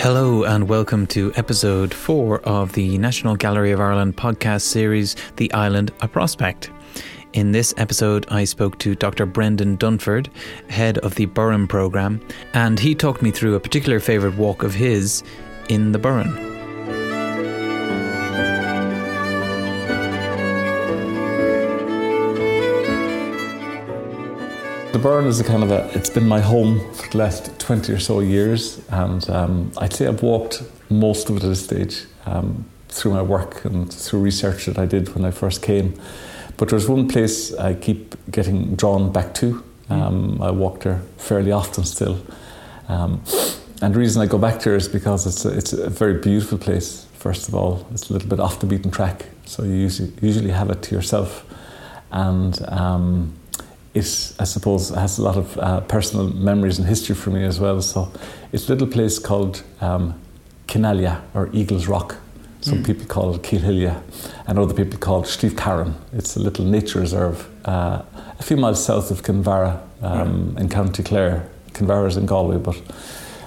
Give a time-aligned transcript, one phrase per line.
[0.00, 5.52] Hello, and welcome to episode four of the National Gallery of Ireland podcast series, The
[5.52, 6.70] Island a Prospect.
[7.32, 9.26] In this episode, I spoke to Dr.
[9.26, 10.28] Brendan Dunford,
[10.70, 12.20] head of the Burren programme,
[12.54, 15.24] and he talked me through a particular favourite walk of his
[15.68, 16.47] in the Burren.
[24.98, 27.92] The Burren is a kind of a, it's been my home for the last 20
[27.92, 32.06] or so years, and um, I'd say I've walked most of it at this stage
[32.26, 35.94] um, through my work and through research that I did when I first came.
[36.56, 39.62] But there's one place I keep getting drawn back to.
[39.88, 42.20] Um, I walk there fairly often still.
[42.88, 43.22] Um,
[43.80, 46.58] and the reason I go back there is because it's a, it's a very beautiful
[46.58, 47.86] place, first of all.
[47.92, 50.96] It's a little bit off the beaten track, so you usually, usually have it to
[50.96, 51.44] yourself.
[52.10, 53.38] And um,
[53.94, 57.58] it, I suppose, has a lot of uh, personal memories and history for me as
[57.58, 57.80] well.
[57.82, 58.12] So
[58.52, 60.20] it's a little place called um,
[60.66, 62.16] Kinalia or Eagles Rock.
[62.60, 62.86] Some mm.
[62.86, 64.02] people call it Keelhilla,
[64.46, 65.94] and other people call it Slieve Carran.
[66.12, 68.02] It's a little nature reserve uh,
[68.38, 70.62] a few miles south of Kinvara um, yeah.
[70.62, 71.48] in County Clare.
[71.72, 72.80] Kinvara is in Galway, but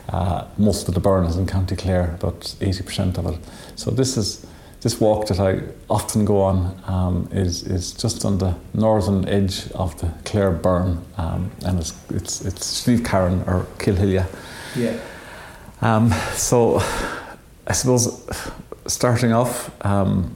[0.09, 3.39] uh, most of the Burren is in County Clare, about 80% of it.
[3.75, 4.45] So this is
[4.81, 9.71] this walk that I often go on um, is, is just on the northern edge
[9.73, 14.25] of the Clare Burren, um, and it's, it's, it's Slieve Carran or Keelhilla.
[14.75, 14.97] Yeah.
[15.81, 16.81] Um, so
[17.67, 18.27] I suppose
[18.87, 20.35] starting off, um,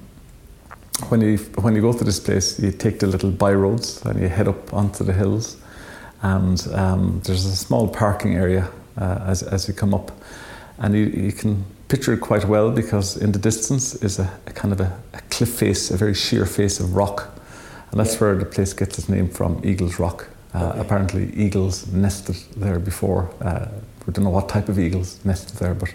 [1.09, 4.21] when, you, when you go to this place, you take the little by roads and
[4.21, 5.57] you head up onto the hills,
[6.21, 10.11] and um, there's a small parking area uh, as, as you come up,
[10.77, 14.51] and you, you can picture it quite well because in the distance is a, a
[14.51, 17.31] kind of a, a, cliff face, a very sheer face of rock.
[17.91, 18.21] And that's yeah.
[18.21, 20.27] where the place gets its name from, Eagles Rock.
[20.53, 20.79] Uh, okay.
[20.79, 23.29] Apparently, eagles nested there before.
[23.41, 23.67] Uh,
[24.05, 25.93] we don't know what type of eagles nested there, but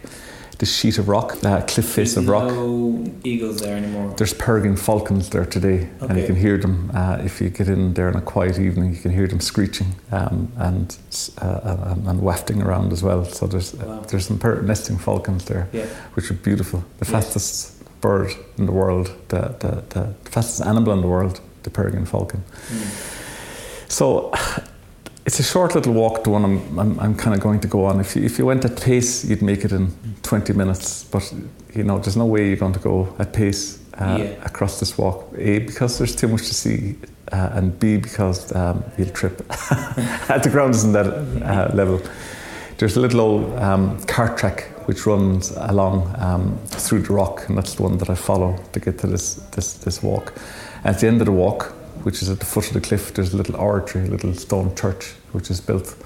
[0.61, 2.53] this sheet of rock, uh, cliff face There's of rock.
[2.53, 4.15] No eagles there anymore.
[4.17, 6.07] There's peregrine falcons there today, okay.
[6.07, 8.95] and you can hear them uh, if you get in there on a quiet evening.
[8.95, 10.99] You can hear them screeching um, and,
[11.39, 13.25] uh, and, and wafting around as well.
[13.25, 14.01] So there's wow.
[14.01, 15.87] there's some per- nesting falcons there, yeah.
[16.15, 16.85] which are beautiful.
[16.99, 21.71] The fastest bird in the world, the, the, the fastest animal in the world, the
[21.71, 22.43] peregrine falcon.
[22.69, 23.91] Mm.
[23.91, 24.31] So
[25.31, 27.85] it's a short little walk, the one I'm, I'm, I'm kind of going to go
[27.85, 28.01] on.
[28.01, 31.33] If you, if you went at pace, you'd make it in 20 minutes, but
[31.73, 34.45] you know, there's no way you're going to go at pace uh, yeah.
[34.45, 35.33] across this walk.
[35.39, 36.97] A, because there's too much to see,
[37.31, 39.37] uh, and B, because um, you'll trip.
[39.47, 42.03] the ground isn't that uh, level.
[42.79, 47.57] There's a little old um, cart track which runs along um, through the rock, and
[47.57, 50.35] that's the one that I follow to get to this, this, this walk.
[50.83, 51.73] At the end of the walk,
[52.03, 54.75] which is at the foot of the cliff, there's a little oratory, a little stone
[54.75, 55.97] church, which is built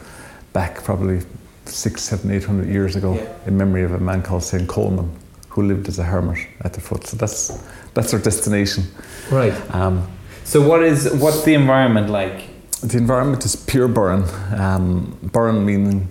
[0.52, 1.20] back probably
[1.66, 3.32] six, seven, eight hundred years ago yeah.
[3.46, 4.68] in memory of a man called St.
[4.68, 5.10] Colman
[5.48, 7.06] who lived as a hermit at the foot.
[7.06, 7.62] So that's
[7.94, 8.84] that's our destination.
[9.30, 9.54] Right.
[9.74, 10.06] Um,
[10.44, 12.48] so what is what's the environment like?
[12.80, 14.24] The environment is pure Burren.
[14.60, 16.08] Um, Burren meaning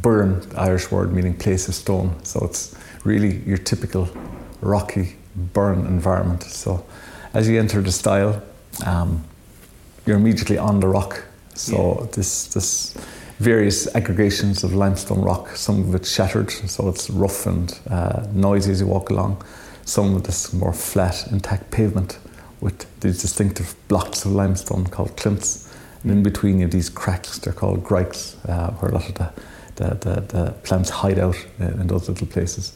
[0.00, 2.16] burn, Irish word meaning place of stone.
[2.24, 4.08] So it's really your typical
[4.60, 6.42] rocky Burren environment.
[6.42, 6.84] So
[7.34, 8.42] as you enter the stile,
[8.86, 9.24] um,
[10.06, 11.24] you're immediately on the rock.
[11.54, 12.06] So yeah.
[12.12, 12.94] this this
[13.38, 15.56] various aggregations of limestone rock.
[15.56, 19.44] Some of it's shattered, so it's rough and uh, noisy as you walk along.
[19.84, 22.18] Some of this more flat, intact pavement
[22.60, 25.70] with these distinctive blocks of limestone called clints.
[26.02, 29.14] And in between you have these cracks, they're called grikes, uh, where a lot of
[29.14, 29.32] the,
[29.76, 32.72] the, the, the plants hide out in those little places.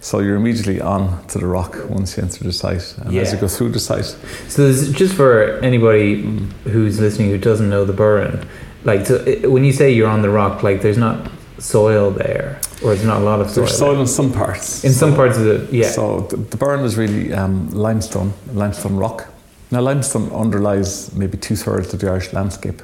[0.00, 3.22] So you're immediately on to the rock once you enter the site, and yeah.
[3.22, 4.16] as you go through the site.
[4.48, 6.22] So just for anybody
[6.64, 8.48] who's listening who doesn't know the Burren,
[8.84, 12.94] like so when you say you're on the rock, like there's not soil there, or
[12.94, 13.64] there's not a lot of soil.
[13.64, 14.02] There's soil there.
[14.02, 14.84] in some parts.
[14.84, 15.90] In so, some parts of the yeah.
[15.90, 19.26] So the, the Burren is really um, limestone, limestone rock.
[19.70, 22.80] Now limestone underlies maybe two thirds of the Irish landscape,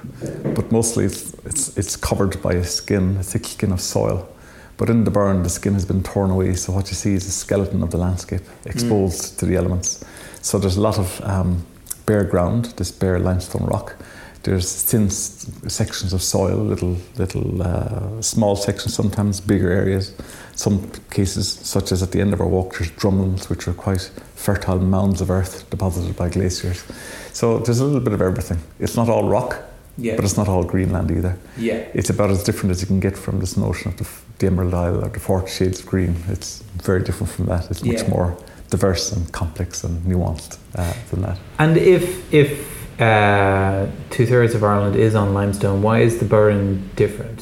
[0.55, 4.29] but mostly it's, it's, it's covered by a skin, a thick skin of soil.
[4.77, 7.27] But in the Burren, the skin has been torn away, so what you see is
[7.27, 9.39] a skeleton of the landscape exposed mm.
[9.39, 10.05] to the elements.
[10.43, 11.65] So there's a lot of um,
[12.07, 13.97] bare ground, this bare limestone rock.
[14.43, 20.15] There's thin s- sections of soil, little, little uh, small sections, sometimes bigger areas.
[20.55, 24.11] Some cases, such as at the end of our walk, there's drumlins, which are quite
[24.35, 26.85] fertile mounds of earth deposited by glaciers.
[27.33, 28.59] So there's a little bit of everything.
[28.79, 29.57] It's not all rock,
[29.97, 30.17] yeah.
[30.17, 31.39] But it's not all Greenland either.
[31.57, 31.87] Yeah.
[31.95, 34.75] It's about as different as you can get from this notion of the, the Emerald
[34.75, 36.17] Isle or the Forty Shades of Green.
[36.29, 37.71] It's very different from that.
[37.71, 38.09] It's much yeah.
[38.09, 38.37] more
[38.71, 41.39] diverse and complex and nuanced uh, than that.
[41.59, 46.91] And if if uh, two thirds of Ireland is on limestone, why is the Burren
[46.97, 47.41] different?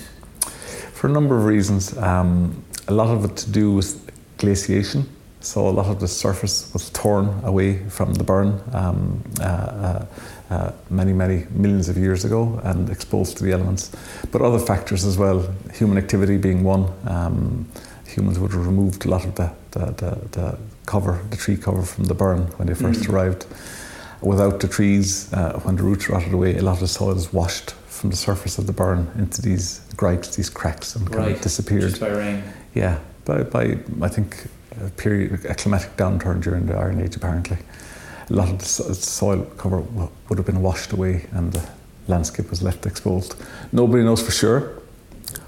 [0.92, 1.96] For a number of reasons.
[1.98, 5.08] Um, a lot of it to do with glaciation.
[5.40, 10.04] So a lot of the surface was torn away from the Burren um, uh,
[10.52, 13.90] uh, many, many millions of years ago and exposed to the elements.
[14.30, 16.84] But other factors as well, human activity being one.
[17.06, 17.66] Um,
[18.06, 21.82] humans would have removed a lot of the, the, the, the, cover, the tree cover
[21.82, 23.12] from the Burren when they 1st mm.
[23.12, 23.46] arrived.
[24.20, 27.32] Without the trees, uh, when the roots rotted away, a lot of the soil is
[27.32, 31.36] washed from the surface of the Burren into these grikes, these cracks, and kind right.
[31.36, 31.82] of disappeared.
[31.82, 32.42] Just by rain.
[32.74, 34.48] Yeah, by, by I think
[34.84, 37.58] a period, a climatic downturn during the Iron Age, apparently.
[38.32, 39.80] A lot of the soil cover
[40.28, 41.68] would have been washed away and the
[42.08, 43.34] landscape was left exposed.
[43.72, 44.80] Nobody knows for sure,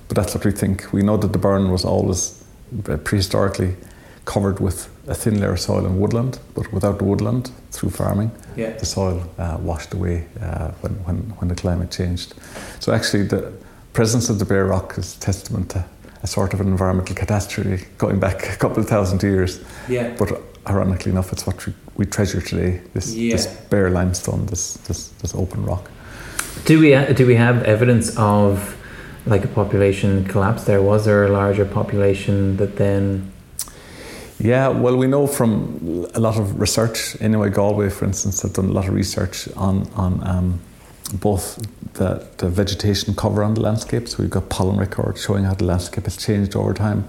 [0.08, 0.92] but that's what we think.
[0.92, 2.44] We know that the Burren was always
[2.86, 3.74] uh, prehistorically
[4.26, 8.30] covered with a thin layer of soil and woodland, but without the woodland, through farming,
[8.54, 8.72] yeah.
[8.72, 12.34] the soil uh, washed away uh, when, when, when the climate changed.
[12.80, 13.50] So actually, the
[13.94, 15.84] presence of the bare rock is testament to
[16.22, 19.62] a sort of an environmental catastrophe going back a couple of thousand years.
[19.88, 20.14] Yeah.
[20.18, 22.80] But ironically enough, it's what we, we treasure today.
[22.94, 23.32] This, yeah.
[23.32, 25.90] this bare limestone, this, this this open rock.
[26.64, 28.76] Do we do we have evidence of
[29.26, 30.64] like a population collapse?
[30.64, 33.30] There was there a larger population that then.
[34.38, 37.16] Yeah, well, we know from a lot of research.
[37.20, 40.60] Anyway, Galway, for instance, have done a lot of research on on um,
[41.12, 41.58] both
[41.94, 44.08] the, the vegetation cover on the landscape.
[44.08, 47.08] So we've got pollen records showing how the landscape has changed over time.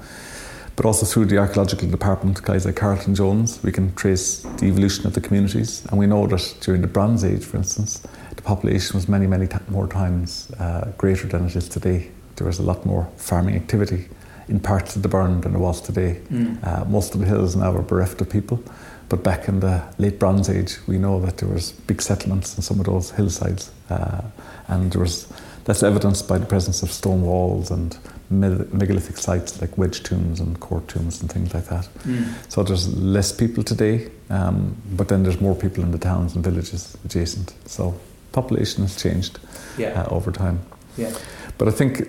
[0.76, 5.08] But also through the archaeological department, guys like Carleton Jones, we can trace the evolution
[5.08, 5.86] of the communities.
[5.90, 8.04] And we know that during the Bronze Age, for instance,
[8.36, 12.12] the population was many, many t- more times uh, greater than it is today.
[12.36, 14.10] There was a lot more farming activity
[14.50, 16.22] in parts of the Burren than there was today.
[16.30, 16.66] Mm.
[16.66, 18.62] Uh, most of the hills now are bereft of people.
[19.08, 22.64] But back in the late Bronze Age, we know that there was big settlements on
[22.64, 24.22] some of those hillsides, uh,
[24.68, 25.28] and there was
[25.66, 27.98] that's evidenced by the presence of stone walls and
[28.30, 31.88] megalithic sites like wedge tombs and court tombs and things like that.
[32.04, 32.52] Mm.
[32.52, 36.44] So there's less people today, um, but then there's more people in the towns and
[36.44, 37.54] villages adjacent.
[37.66, 37.94] So
[38.32, 39.40] population has changed
[39.78, 40.02] yeah.
[40.02, 40.60] uh, over time.
[40.98, 41.14] Yeah.
[41.58, 42.02] But I think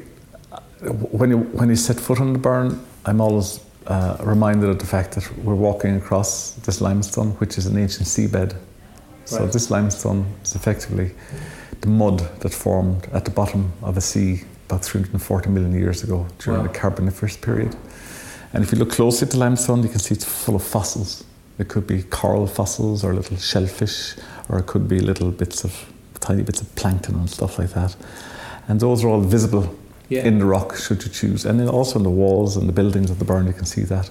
[0.52, 0.60] uh,
[0.90, 4.86] when you when you set foot on the Burren, I'm always uh, reminded of the
[4.86, 8.52] fact that we're walking across this limestone, which is an ancient seabed.
[8.52, 8.60] Right.
[9.24, 11.10] So this limestone is effectively
[11.80, 16.26] the mud that formed at the bottom of a sea about 340 million years ago
[16.38, 16.66] during wow.
[16.66, 17.74] the Carboniferous period.
[18.52, 21.24] And if you look closely at the limestone, you can see it's full of fossils.
[21.58, 24.14] It could be coral fossils or little shellfish,
[24.48, 27.96] or it could be little bits of tiny bits of plankton and stuff like that.
[28.68, 29.74] And those are all visible
[30.08, 30.24] yeah.
[30.24, 31.44] in the rock, should you choose.
[31.44, 33.82] And then also in the walls and the buildings of the Burren, you can see
[33.82, 34.10] that.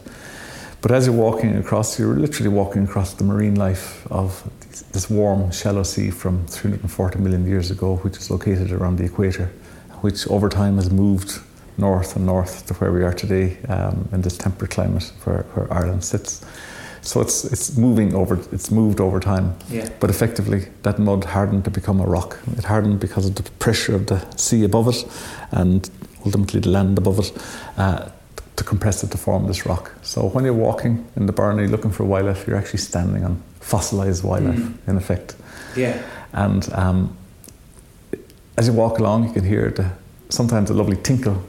[0.81, 4.48] But as you're walking across, you're literally walking across the marine life of
[4.92, 9.51] this warm, shallow sea from 340 million years ago, which is located around the equator,
[10.06, 11.40] which over time has moved
[11.78, 15.68] north and north to where we are today um, in this temperate climate where, where
[15.74, 16.46] Ireland sits.
[17.02, 18.40] So it's it's moving over.
[18.52, 19.56] It's moved over time.
[19.69, 19.90] Yeah.
[20.00, 22.38] But effectively, that mud hardened to become a rock.
[22.57, 25.06] It hardened because of the pressure of the sea above it,
[25.52, 25.90] and
[26.25, 27.31] ultimately the land above it,
[27.78, 28.10] uh,
[28.56, 29.92] to compress it to form this rock.
[30.01, 32.48] So when you're walking in the you're looking for wildlife.
[32.48, 34.89] You're actually standing on fossilized wildlife, mm.
[34.89, 35.36] in effect.
[35.75, 36.01] Yeah.
[36.34, 37.18] And um,
[38.58, 39.91] as you walk along, you can hear the
[40.29, 41.41] sometimes a lovely tinkle.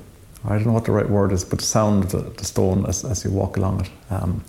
[0.45, 2.87] I don't know what the right word is, but the sound of the, the stone
[2.87, 3.90] as, as you walk along it.
[4.11, 4.45] Um,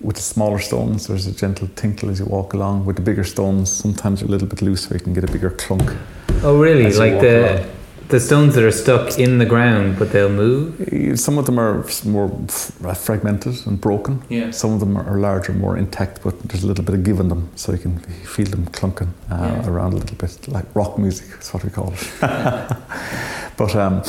[0.00, 2.86] with the smaller stones, there's a gentle tinkle as you walk along.
[2.86, 5.50] With the bigger stones, sometimes they're a little bit looser, you can get a bigger
[5.50, 5.94] clunk.
[6.42, 6.84] Oh, really?
[6.84, 7.75] Like the along.
[8.08, 11.18] The stones that are stuck in the ground, but they'll move.
[11.18, 12.28] Some of them are more
[12.94, 14.22] fragmented and broken.
[14.28, 14.50] Yeah.
[14.50, 17.28] Some of them are larger, more intact, but there's a little bit of give in
[17.28, 19.68] them, so you can feel them clunking uh, yeah.
[19.68, 21.38] around a little bit, like rock music.
[21.40, 22.10] Is what we call it.
[23.56, 24.02] but um,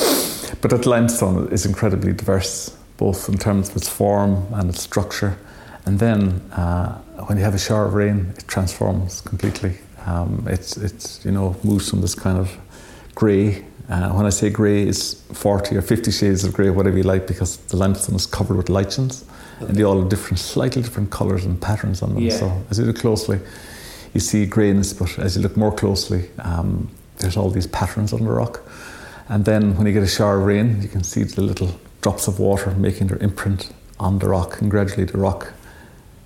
[0.60, 5.38] but that limestone is incredibly diverse, both in terms of its form and its structure
[5.88, 9.78] and then uh, when you have a shower of rain, it transforms completely.
[10.04, 12.58] Um, it's, it's, you know, moves from this kind of
[13.14, 13.64] grey.
[13.88, 17.26] Uh, when I say grey, it's 40 or 50 shades of grey, whatever you like,
[17.26, 19.24] because the limestone is covered with lichens.
[19.56, 19.66] Okay.
[19.66, 22.22] And they all have different, slightly different colours and patterns on them.
[22.22, 22.36] Yeah.
[22.36, 23.40] So as you look closely,
[24.12, 28.24] you see greyness, but as you look more closely, um, there's all these patterns on
[28.24, 28.62] the rock.
[29.28, 32.28] And then when you get a shower of rain, you can see the little drops
[32.28, 35.52] of water making their imprint on the rock, and gradually the rock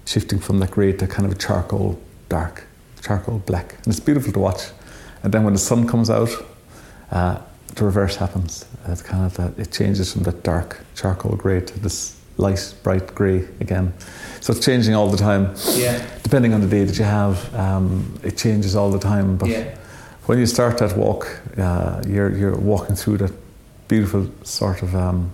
[0.04, 2.64] shifting from that grey to kind of a charcoal dark,
[3.00, 3.75] charcoal black.
[3.78, 4.62] And it's beautiful to watch.
[5.23, 6.31] And then when the sun comes out,
[7.11, 7.38] uh,
[7.75, 8.67] the reverse happens.
[8.87, 13.14] It's kind of that, it changes from that dark charcoal grey to this light, bright
[13.14, 13.93] grey again.
[14.41, 15.55] So it's changing all the time.
[15.75, 16.05] Yeah.
[16.23, 19.37] Depending on the day that you have, um, it changes all the time.
[19.37, 19.76] But yeah.
[20.26, 23.33] when you start that walk, uh, you're, you're walking through that
[23.88, 25.31] beautiful sort of um,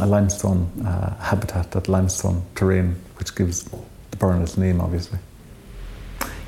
[0.00, 5.18] a limestone uh, habitat, that limestone terrain, which gives the Burren its name, obviously.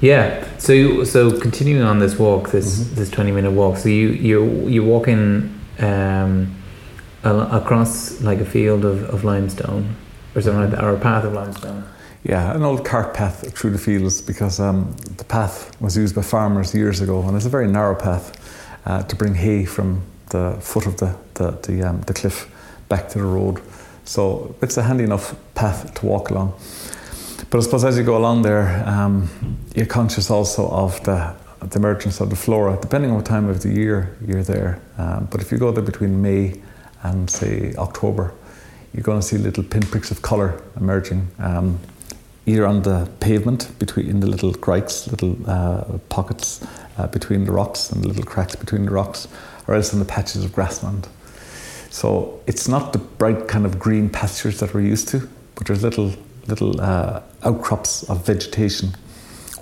[0.03, 0.45] Yeah.
[0.59, 2.95] So you, so continuing on this walk, this Mhm.
[2.97, 3.79] this twenty minute walk.
[3.79, 6.49] So you you you walking um,
[7.25, 9.85] across like a field of, of limestone
[10.35, 11.85] or something like that, or a path of limestone.
[12.25, 16.23] Yeah, an old cart path through the fields because um, the path was used by
[16.23, 18.33] farmers years ago, and it's a very narrow path
[18.87, 22.47] uh, to bring hay from the foot of the the the, um, the cliff
[22.89, 23.61] back to the road.
[24.05, 26.55] So it's a handy enough path to walk along.
[27.51, 29.29] But I suppose as you go along there, um,
[29.75, 31.35] you're conscious also of the
[31.71, 34.81] the emergence of the flora, depending on what time of the year you're there.
[34.99, 36.61] Um, but if you go there between May
[37.03, 38.35] and say October,
[38.93, 41.29] you're going to see little pinpricks of colour emerging.
[41.39, 41.79] Um,
[42.47, 46.67] either on the pavement between in the little cracks, little uh, pockets
[46.99, 49.29] uh, between the rocks and the little cracks between the rocks,
[49.69, 51.09] or else in the patches of grassland.
[51.91, 55.83] So it's not the bright kind of green pastures that we're used to, but there's
[55.83, 56.13] little
[56.47, 58.95] little uh, outcrops of vegetation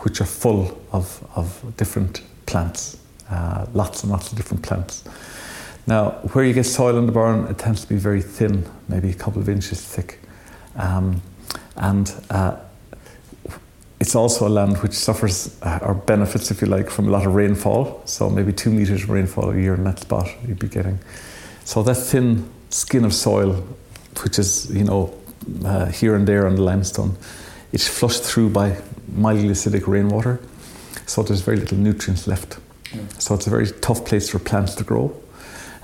[0.00, 5.04] which are full of, of different plants, uh, lots and lots of different plants.
[5.86, 9.10] Now, where you get soil in the Burren, it tends to be very thin, maybe
[9.10, 10.20] a couple of inches thick.
[10.76, 11.22] Um,
[11.76, 12.56] and uh,
[13.98, 17.26] it's also a land which suffers uh, or benefits, if you like, from a lot
[17.26, 18.02] of rainfall.
[18.06, 20.98] So maybe two meters of rainfall a year in that spot you'd be getting.
[21.64, 23.64] So that thin skin of soil,
[24.22, 25.14] which is you know
[25.64, 27.16] uh, here and there on the limestone,
[27.72, 28.76] it's flushed through by
[29.12, 30.40] mildly acidic rainwater.
[31.06, 32.58] So there's very little nutrients left.
[33.18, 35.14] So it's a very tough place for plants to grow.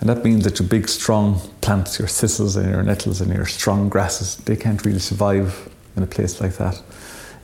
[0.00, 3.46] And that means that your big, strong plants, your thistles and your nettles and your
[3.46, 6.82] strong grasses, they can't really survive in a place like that.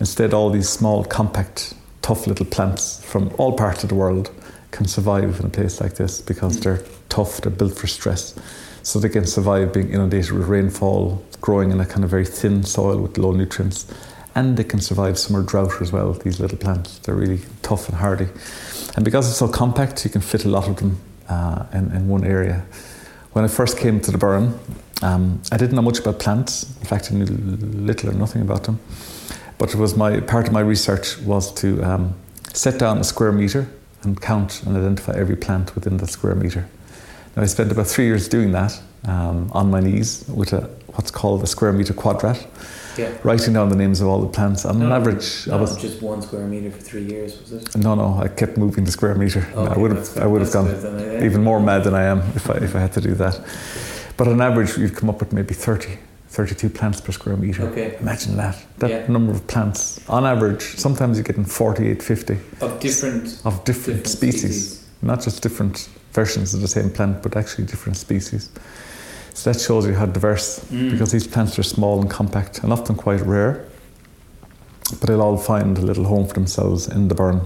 [0.01, 4.31] Instead, all these small, compact, tough little plants from all parts of the world
[4.71, 8.35] can survive in a place like this because they're tough, they're built for stress.
[8.83, 12.65] So they can survive being inundated with rainfall, growing in a kind of very thin
[12.65, 13.87] soil with low nutrients.
[14.35, 16.99] And they can survive summer drought as well, these little plants.
[16.99, 18.29] They're really tough and hardy.
[18.97, 20.99] And because it's so compact, you can fit a lot of them
[21.29, 22.65] uh, in, in one area.
[23.33, 24.59] When I first came to the Burren,
[25.03, 26.65] um, I didn't know much about plants.
[26.81, 28.81] In fact, I knew little or nothing about them.
[29.59, 32.15] But it was my part of my research was to um,
[32.53, 33.69] set down a square meter
[34.03, 36.69] and count and identify every plant within the square meter.
[37.37, 41.43] I spent about three years doing that um, on my knees with a, what's called
[41.43, 42.47] a square meter quadrat,
[42.99, 43.11] Yeah.
[43.25, 44.65] writing down the names of all the plants.
[44.67, 47.77] On an average, I was just one square meter for three years, was it?
[47.77, 49.47] no, no, I kept moving the square meter.
[49.57, 50.69] I would have, I would have gone
[51.25, 53.41] even more mad than I am if I, if I had to do that.
[54.19, 55.97] But on average, you'd come up with maybe 30,
[56.29, 57.63] 32 plants per square meter.
[57.69, 57.97] Okay.
[57.99, 58.57] Imagine that.
[58.79, 59.07] That Yeah.
[59.09, 60.01] number of plants.
[60.09, 64.82] On average, sometimes you're getting 48, 50 Of different of different, species.
[65.03, 68.49] Not just different versions of the same plant, but actually different species.
[69.35, 70.91] So that shows you how diverse, Mm.
[70.91, 73.65] because these plants are small and compact and often quite rare.
[75.01, 77.41] But they'll all find a little home for themselves in the Burren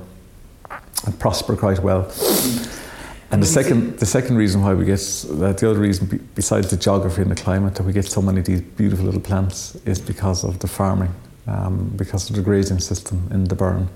[1.06, 2.10] and prosper quite well.
[3.30, 6.68] And the second, the second reason why we get uh, the other reason be- besides
[6.70, 9.76] the geography and the climate that we get so many of these beautiful little plants
[9.84, 11.10] is because of the farming,
[11.46, 13.88] um, because of the grazing system in the Burren.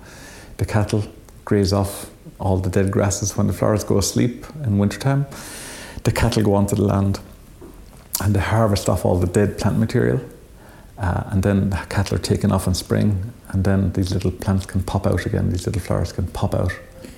[0.58, 1.04] The cattle
[1.44, 5.26] graze off all the dead grasses when the flowers go asleep in wintertime.
[6.04, 7.20] The cattle go onto the land
[8.22, 10.20] and they harvest off all the dead plant material.
[10.98, 14.66] Uh, and then the cattle are taken off in spring, and then these little plants
[14.66, 15.48] can pop out again.
[15.50, 16.72] These little flowers can pop out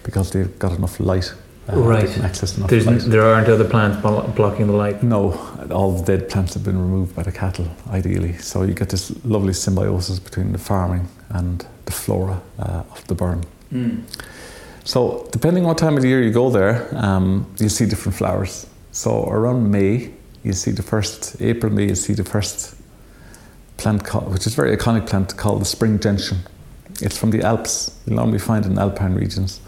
[0.04, 1.32] because they've got enough light.
[1.68, 2.18] uh, Right.
[2.18, 3.02] access enough There's, light.
[3.02, 5.02] n- there aren't other plants blo- blocking the light.
[5.02, 5.32] No,
[5.72, 8.36] all the dead plants have been removed by the cattle, ideally.
[8.38, 13.14] So you get this lovely symbiosis between the farming and the flora uh, of the
[13.14, 13.42] Burren.
[13.72, 14.02] Mm.
[14.84, 18.16] So, depending on what time of the year you go there, um, you see different
[18.16, 18.66] flowers.
[18.90, 20.12] So, around May,
[20.42, 22.74] you see the first, April, May, you see the first
[23.76, 26.38] plant, called, which is a very iconic plant called the spring gentian.
[27.00, 27.96] It's from the Alps.
[28.06, 29.60] You'll normally find it in alpine regions.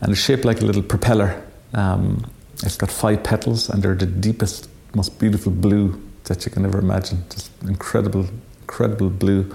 [0.00, 1.42] And it's shaped like a little propeller.
[1.74, 2.30] Um,
[2.62, 6.78] it's got five petals, and they're the deepest, most beautiful blue that you can ever
[6.78, 7.24] imagine.
[7.30, 8.26] Just incredible,
[8.62, 9.54] incredible blue.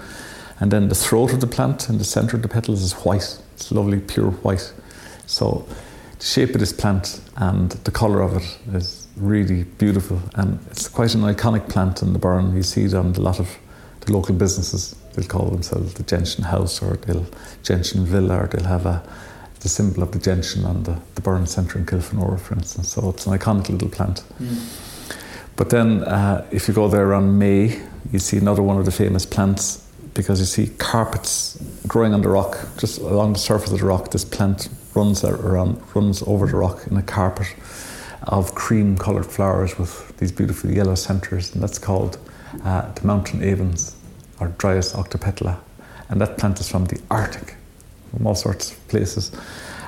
[0.60, 3.40] And then the throat of the plant in the center of the petals is white.
[3.56, 4.72] It's lovely, pure white.
[5.26, 5.66] So
[6.20, 10.22] the shape of this plant and the colour of it is really beautiful.
[10.36, 12.56] And it's quite an iconic plant in the Burren.
[12.56, 13.58] You see it on a lot of
[14.02, 14.96] the local businesses.
[15.14, 17.26] They'll call themselves the Gentian House or they'll
[17.64, 19.04] Gentian Villa or they'll have a,
[19.60, 22.90] the symbol of the gentian on the, the Burren centre in Kilfenora, for instance.
[22.90, 24.24] So it's an iconic little plant.
[25.56, 27.80] But then, uh, if you go there around May,
[28.12, 32.30] you see another one of the famous plants because you see carpets growing on the
[32.30, 34.12] rock, just along the surface of the rock.
[34.12, 37.48] This plant runs around, runs over the rock in a carpet,
[38.24, 42.18] of cream coloured flowers with these beautiful yellow centres, and that's called
[42.64, 43.96] uh, the mountain avens
[44.40, 45.58] or Dryas octopetala.
[46.10, 47.56] And that plant is from the Arctic,
[48.12, 49.32] from all sorts of places.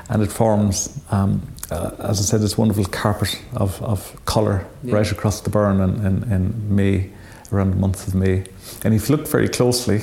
[0.10, 4.95] And it forms, um, uh, as I said, this wonderful carpet of, of colour yeah.
[4.95, 7.10] right across the Burren in, in, in May,
[7.51, 8.45] around the month of May.
[8.83, 10.01] And if you look very closely,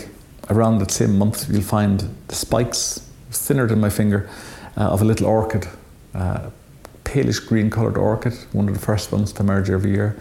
[0.50, 4.28] around that same month, you'll find the spikes, thinner than my finger,
[4.76, 5.66] uh, of a little orchid,
[6.14, 6.50] uh,
[7.04, 10.16] palish green coloured orchid, one of the first ones to emerge every year.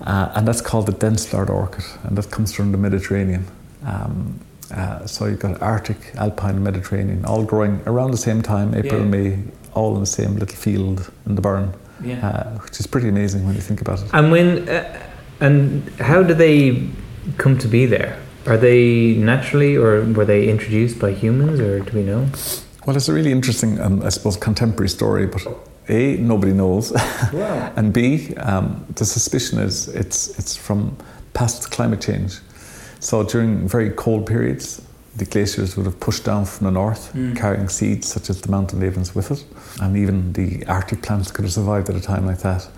[0.00, 3.46] Uh, and that's called the dense orchid, and that comes from the Mediterranean.
[3.84, 4.40] Um,
[4.74, 9.06] uh, so you've got Arctic, Alpine, Mediterranean, all growing around the same time, April, yeah.
[9.06, 9.38] May,
[9.74, 12.26] all in the same little field in the Burren, yeah.
[12.26, 14.10] uh, which is pretty amazing when you think about it.
[14.12, 15.02] And when, uh,
[15.40, 16.88] and how do they
[17.36, 18.18] come to be there?
[18.46, 22.28] Are they naturally, or were they introduced by humans, or do we know?
[22.86, 25.44] Well, it's a really interesting, um, I suppose, contemporary story, but
[25.88, 26.92] a, nobody knows.
[27.32, 27.72] Wow.
[27.74, 30.96] and B, um, the suspicion is it's, it's from
[31.34, 32.38] past climate change.
[33.00, 34.80] So during very cold periods,
[35.16, 37.36] the glaciers would have pushed down from the north, mm.
[37.36, 39.44] carrying seeds such as the mountain avens with it.
[39.80, 42.68] And even the Arctic plants could have survived at a time like that.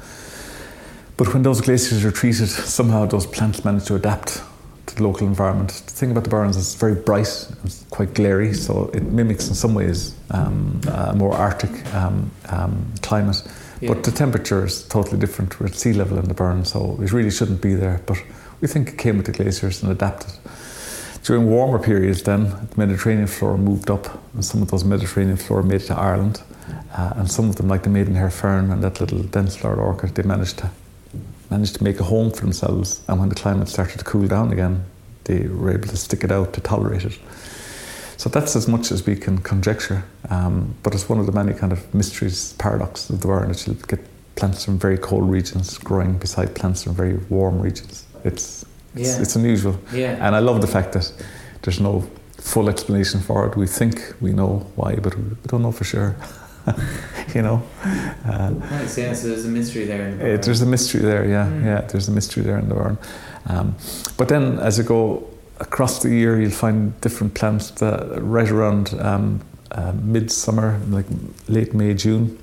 [1.18, 4.40] But when those glaciers retreated, somehow those plants managed to adapt
[4.98, 5.70] the local environment.
[5.70, 9.48] The thing about the Burren's is it's very bright, it's quite glary, so it mimics
[9.48, 13.42] in some ways um, a more Arctic um, um, climate.
[13.80, 13.94] Yeah.
[13.94, 15.58] But the temperature is totally different.
[15.58, 18.02] We're at sea level in the Burren, so it really shouldn't be there.
[18.06, 18.22] But
[18.60, 20.32] we think it came with the glaciers and adapted.
[21.22, 25.62] During warmer periods, then the Mediterranean flora moved up, and some of those Mediterranean flora
[25.62, 26.42] made it to Ireland,
[26.96, 30.14] uh, and some of them, like the maidenhair fern and that little dense flowered orchid,
[30.14, 30.70] they managed to
[31.50, 33.02] managed to make a home for themselves.
[33.08, 34.84] And when the climate started to cool down again,
[35.24, 37.18] they were able to stick it out to tolerate it.
[38.16, 40.04] So that's as much as we can conjecture.
[40.28, 43.66] Um, but it's one of the many kind of mysteries, paradoxes of the world that
[43.66, 44.00] you'll get
[44.34, 48.04] plants from very cold regions growing beside plants from very warm regions.
[48.24, 49.22] It's it's, yeah.
[49.22, 49.78] it's unusual.
[49.92, 50.26] Yeah.
[50.26, 51.12] And I love the fact that
[51.62, 52.08] there's no
[52.38, 53.56] full explanation for it.
[53.56, 56.16] We think we know why, but we don't know for sure.
[57.34, 57.62] you know.
[58.26, 58.86] Uh, yeah.
[58.86, 60.08] So there's a mystery there.
[60.08, 61.64] In the it, there's a mystery there, yeah, mm.
[61.64, 61.80] yeah.
[61.82, 62.98] There's a mystery there in the Burren.
[63.46, 63.76] Um,
[64.16, 65.28] but then, as you go
[65.60, 71.06] across the year, you'll find different plants that right around um, uh, midsummer, like
[71.48, 72.38] late May, June.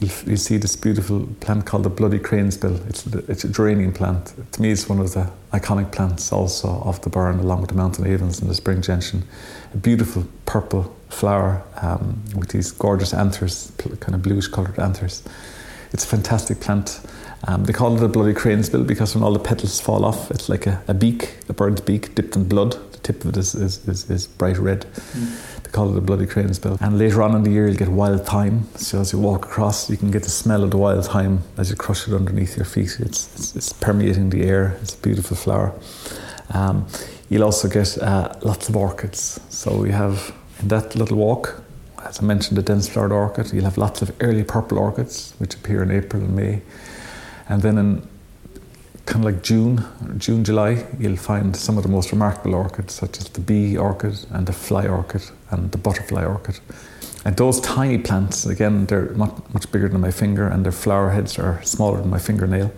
[0.00, 2.88] You'll, you'll, see this beautiful plant called the bloody cranesbill.
[2.88, 4.32] It's, it's a geranium plant.
[4.52, 7.76] To me, it's one of the iconic plants also of the Burren, along with the
[7.76, 9.24] mountain avens and the spring gentian.
[9.74, 15.22] A beautiful purple flower um, with these gorgeous anthers, kind of bluish coloured anthers.
[15.92, 17.00] It's a fantastic plant.
[17.46, 20.48] Um, they call it a bloody cranesbill because when all the petals fall off, it's
[20.48, 22.72] like a, a, beak, a bird's beak dipped in blood.
[22.92, 24.82] The tip of it is, is, is, is bright red.
[24.82, 25.62] Mm.
[25.62, 26.80] They call it a bloody cranesbill.
[26.80, 28.66] And later on in the year, you'll get wild thyme.
[28.74, 31.70] So as you walk across, you can get the smell of the wild thyme as
[31.70, 32.96] you crush it underneath your feet.
[32.98, 34.76] It's, it's, it's permeating the air.
[34.82, 35.74] It's a beautiful flower.
[36.50, 36.86] Um,
[37.28, 39.40] you'll also get uh, lots of orchids.
[39.48, 41.62] So we have in that little walk,
[42.04, 45.54] as I mentioned, the dense flowered orchid, you'll have lots of early purple orchids, which
[45.54, 46.62] appear in April and May.
[47.48, 48.08] And then in
[49.06, 49.84] kind of like June,
[50.18, 54.26] June, July, you'll find some of the most remarkable orchids, such as the bee orchid
[54.30, 56.60] and the fly orchid and the butterfly orchid.
[57.24, 61.10] And those tiny plants, again, they're much, much bigger than my finger and their flower
[61.10, 62.72] heads are smaller than my fingernail,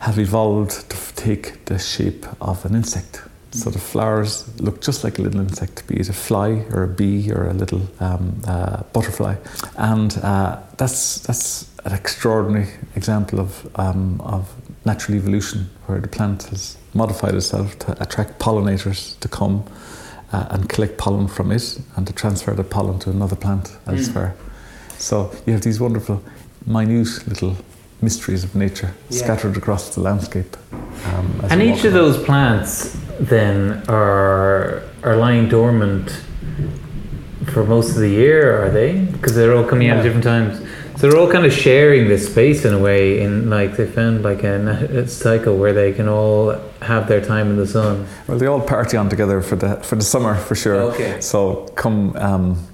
[0.00, 3.22] have evolved to take the shape of an insect.
[3.52, 6.88] So the flowers look just like a little insect, be it a fly or a
[6.88, 9.36] bee or a little um, uh, butterfly,
[9.76, 14.54] and uh, that's that's an extraordinary example of um, of
[14.86, 19.64] natural evolution, where the plant has modified itself to attract pollinators to come
[20.32, 24.34] uh, and collect pollen from it and to transfer the pollen to another plant elsewhere.
[24.34, 25.00] Mm.
[25.00, 26.22] So you have these wonderful,
[26.64, 27.56] minute little
[28.00, 29.18] mysteries of nature yeah.
[29.18, 30.56] scattered across the landscape.
[31.04, 36.10] Um, and each of those plants then are are lying dormant
[37.52, 39.04] for most of the year, are they?
[39.04, 39.94] Because they're all coming yeah.
[39.94, 40.58] out at different times.
[40.98, 43.20] So they're all kind of sharing this space in a way.
[43.20, 47.56] In like they found like a, cycle where they can all have their time in
[47.56, 48.06] the sun.
[48.28, 50.76] Well, they all party on together for the for the summer for sure.
[50.92, 51.20] Okay.
[51.20, 52.66] So come um,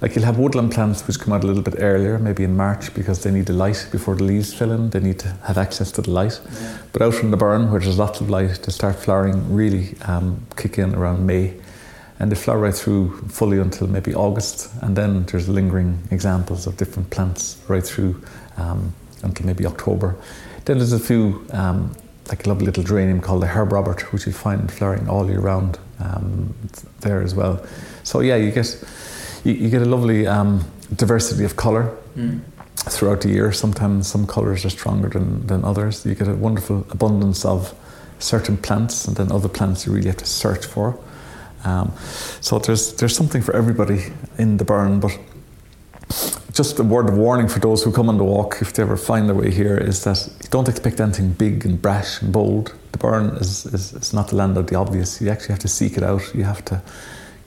[0.00, 2.94] like you'll have woodland plants which come out a little bit earlier, maybe in March,
[2.94, 4.90] because they need the light before the leaves fill in.
[4.90, 6.40] They need to have access to the light.
[6.52, 6.78] Yeah.
[6.92, 10.46] But out in the Burren, where there's lots of light, to start flowering really um,
[10.56, 11.54] kick in around May.
[12.20, 14.70] And they flower right through fully until maybe August.
[14.82, 18.22] And then there's lingering examples of different plants right through
[18.56, 20.16] um, until maybe October.
[20.64, 21.94] Then there's a few, um,
[22.28, 25.40] like a lovely little geranium called the herb robert, which you find flowering all year
[25.40, 26.54] round um,
[27.00, 27.64] there as well.
[28.04, 28.84] So yeah, you get
[29.44, 31.96] you, you get a lovely um, diversity of colour.
[32.16, 32.40] Mm.
[32.90, 33.52] throughout the year.
[33.52, 36.06] Sometimes some colours are stronger than, than others.
[36.06, 37.74] You get a wonderful abundance of
[38.18, 40.98] certain plants, and then other plants you really have to search for.
[41.64, 41.92] Um,
[42.40, 45.18] so there's there's something for everybody in the Burren, but
[46.52, 48.96] just a word of warning for those who come on the walk, if they ever
[48.96, 52.74] find their way here, is that you don't expect anything big and brash and bold.
[52.92, 55.20] The Burren is, is, is not the land of the obvious.
[55.20, 56.34] You actually have to seek it out.
[56.34, 56.82] You have to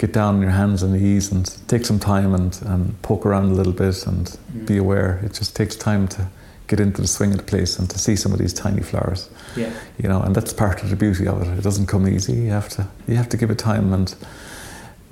[0.02, 3.52] get down on your hands and knees and take some time and, and poke around
[3.52, 4.66] a little bit and mm.
[4.66, 5.22] be aware.
[5.24, 6.28] It just takes time to
[6.66, 9.30] get into the swing of the place and to see some of these tiny flowers.
[9.56, 9.72] Yeah.
[10.02, 11.48] You know, and that's part of the beauty of it.
[11.56, 12.34] It doesn't come easy.
[12.34, 14.08] You have to you have to give it time and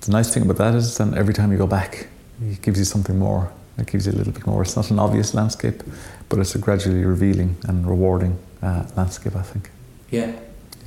[0.01, 2.07] the nice thing about that is then every time you go back
[2.41, 3.51] it gives you something more.
[3.77, 4.63] It gives you a little bit more.
[4.63, 5.83] It's not an obvious landscape,
[6.29, 9.69] but it's a gradually revealing and rewarding uh, landscape, I think.
[10.09, 10.31] Yeah.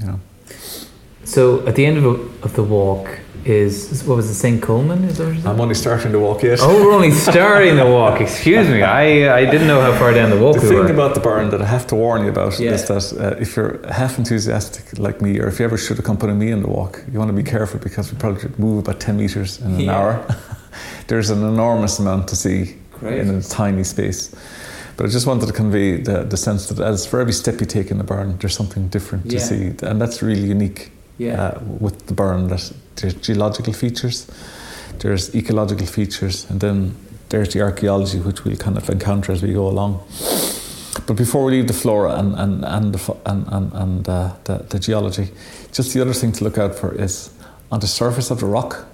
[0.01, 0.21] You know.
[1.25, 3.09] So at the end of, a, of the walk,
[3.45, 5.05] is what was it St Colman?
[5.05, 5.33] Is there?
[5.49, 6.59] I'm only starting to walk yet.
[6.63, 8.21] Oh, we're only starting the walk.
[8.21, 10.57] Excuse me, I I didn't know how far down the walk.
[10.57, 10.93] The we thing were.
[10.93, 12.73] about the Burren that I have to warn you about Yeah.
[12.75, 16.33] is that uh, if you're half enthusiastic like me, or if you ever should accompany
[16.35, 19.01] me in the walk, you want to be careful because we probably should move about
[19.01, 19.97] ten meters in an Yeah.
[19.99, 20.25] hour.
[21.09, 23.19] There's an enormous amount to see Great.
[23.21, 24.31] in a tiny space.
[24.97, 27.67] But I just wanted to convey the, the sense that as for every step you
[27.67, 29.43] take in the Burren, there's something different to Yeah.
[29.43, 31.43] see, and that's really unique Yeah.
[31.43, 32.49] uh, with the Burren.
[32.49, 34.27] That there's geological features,
[34.99, 36.95] there's ecological features, and then
[37.29, 40.05] there's the archaeology, which we'll kind of encounter as we go along.
[41.07, 44.59] But before we leave the flora and and and the, and, and, and uh, the,
[44.69, 45.31] the geology,
[45.73, 47.31] just the other thing to look out for is
[47.71, 48.87] on the surface of the rock.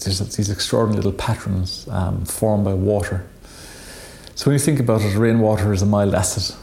[0.00, 3.24] There's these extraordinary little patterns um, formed by water.
[4.34, 6.54] So when you think about it, rainwater is a mild acid,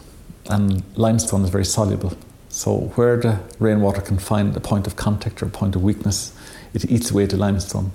[0.50, 2.14] and limestone is very soluble.
[2.50, 6.34] So where the rainwater can find a point of contact or a point of weakness,
[6.74, 7.92] it eats away the limestone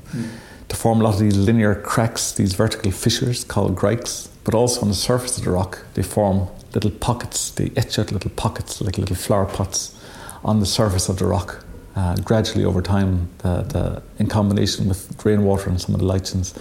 [0.68, 4.28] to form a lot of these linear cracks, these vertical fissures called grikes.
[4.44, 7.50] But also on the surface of the rock, they form little pockets.
[7.50, 9.98] They etch out little pockets like little flower pots
[10.44, 11.64] on the surface of the rock.
[11.96, 16.54] Uh, gradually over time, the, the, in combination with rainwater and some of the lichens,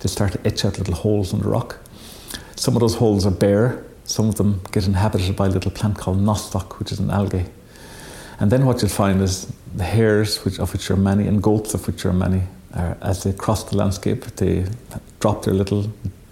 [0.00, 1.78] they start to etch out little holes in the rock.
[2.56, 3.84] Some of those holes are bare.
[4.04, 7.46] Some of them get inhabited by a little plant called nostoc, which is an algae.
[8.40, 11.74] And then what you'll find is the hares, which, of which are many, and goats,
[11.74, 12.42] of which are many,
[12.74, 14.66] are, as they cross the landscape, they
[15.20, 15.90] drop their little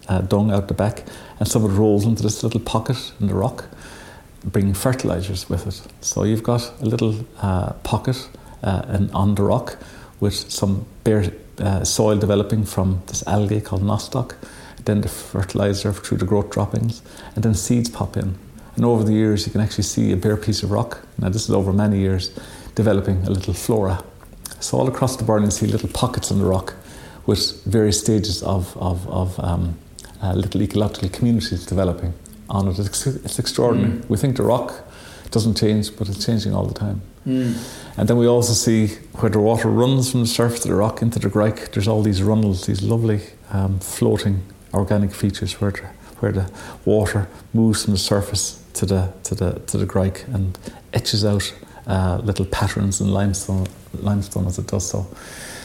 [0.09, 1.05] uh, dung out the back,
[1.39, 3.65] and some of it rolls into this little pocket in the rock,
[4.45, 5.81] bringing fertilizers with it.
[6.01, 8.29] So you've got a little uh, pocket
[8.63, 9.79] uh, in, on the rock
[10.21, 14.35] with some bare uh, soil developing from this algae called nostoc,
[14.85, 17.03] then the fertilizer through the growth droppings,
[17.35, 18.37] and then seeds pop in.
[18.77, 21.01] And over the years, you can actually see a bare piece of rock.
[21.19, 22.31] Now, this is over many years,
[22.75, 24.03] developing a little flora.
[24.61, 26.75] So, all across the Burren, you see little pockets in the rock
[27.27, 29.77] with various stages of, of, of um,
[30.23, 32.15] uh, little ecological communities developing
[32.49, 32.79] on it.
[32.79, 33.93] It's, it's extraordinary.
[33.93, 34.09] Mm.
[34.09, 34.73] We think the rock
[35.31, 37.03] doesn't change, but it's changing all the time.
[37.27, 37.57] Mm.
[37.97, 41.03] And then we also see where the water runs from the surface of the rock
[41.03, 41.73] into the grike.
[41.73, 44.43] There's all these runnels, these lovely um, floating
[44.75, 45.87] organic features where the,
[46.21, 46.51] where the
[46.85, 50.59] water moves from the surface to the to the to the grike and
[50.93, 51.53] etches out
[51.87, 53.67] uh, little patterns in limestone
[54.01, 55.07] limestone as it does so.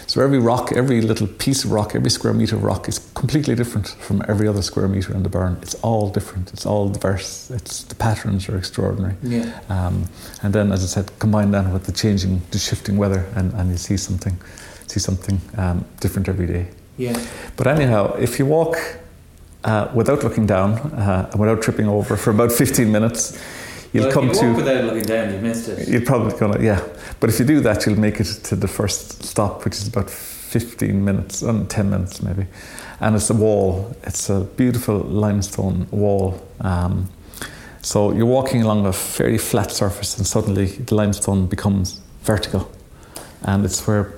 [0.08, 3.56] So every rock, every little piece of rock, every square meter of rock is completely
[3.56, 5.58] different from every other square meter in the Burren.
[5.62, 6.54] It's all different.
[6.54, 7.52] It's all diverse.
[7.52, 9.16] It's the patterns are extraordinary.
[9.22, 9.60] Yeah.
[9.68, 10.08] Um,
[10.44, 13.70] and then, as I said, combine that with the changing, the shifting weather, and, and
[13.70, 14.38] you see something,
[14.88, 16.70] see something um, different every day.
[16.96, 17.22] Yeah.
[17.58, 18.78] But anyhow, if you walk
[19.68, 23.38] uh, without looking down, uh, and without tripping over for about 15 minutes,
[23.94, 24.54] you'll Well, come you to.
[24.54, 25.88] without looking down, you missed it.
[25.88, 26.82] You're probably gonna, yeah.
[27.20, 30.10] But if you do that, you'll make it to the first stop, which is about
[30.10, 32.48] 15 minutes, um, 10 minutes maybe.
[33.02, 33.96] And it's a wall.
[34.04, 36.42] It's a beautiful limestone wall.
[36.62, 37.10] Um,
[37.82, 42.72] so you're walking along a fairly flat surface, and suddenly the limestone becomes vertical.
[43.44, 44.14] And it's where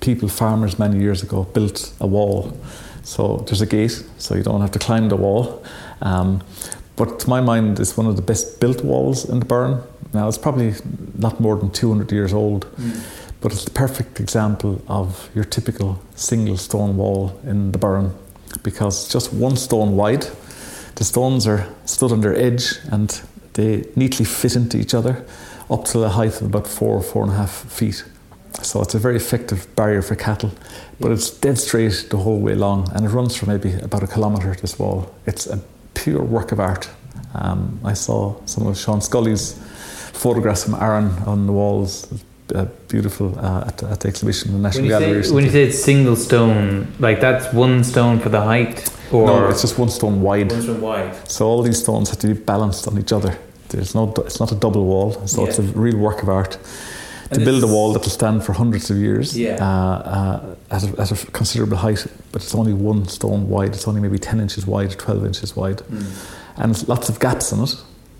[0.00, 2.52] people, farmers many years ago, built a wall.
[3.10, 5.64] So there's a gate, so you don't have to climb the wall.
[6.00, 6.42] Um,
[6.94, 9.82] but to my mind, it's one of the best built walls in the Burren.
[10.14, 10.74] Now, it's probably
[11.18, 13.00] not more than 200 years old, Mm.
[13.40, 18.12] but it's the perfect example of your typical single stone wall in the Burren
[18.62, 20.26] because just one stone wide.
[20.94, 23.20] The stones are stood on their edge and
[23.54, 25.24] they neatly fit into each other
[25.68, 28.04] up to a height of about four, or four and a half feet.
[28.62, 30.50] So it's a very effective barrier for cattle,
[30.98, 34.06] but it's dead straight the whole way long and it runs for maybe about a
[34.06, 35.14] kilometre, this wall.
[35.26, 35.60] It's a
[35.94, 36.90] pure work of art.
[37.34, 39.54] Um, I saw some of Sean Scully's
[40.12, 42.12] photographs from Aran on the walls,
[42.54, 45.24] uh, beautiful uh, at, at the exhibition in the National When Gallery.
[45.24, 48.88] say, when you say it's single stone, like that's one stone for the height.
[49.12, 50.50] Or no, it's just one stone wide.
[50.50, 51.28] one stone wide.
[51.28, 53.36] So all these stones have to be balanced on each other.
[53.68, 56.58] There's no, it's not a double wall, so it's a real work of art.
[57.32, 59.56] To build a wall that will stand for hundreds of years Yeah.
[59.60, 59.64] uh,
[60.70, 63.68] uh, at, a, at a considerable height, but it's only one stone wide.
[63.74, 66.04] It's only maybe 10 inches wide, 12 inches wide, Mm.
[66.56, 67.76] and lots of gaps in it.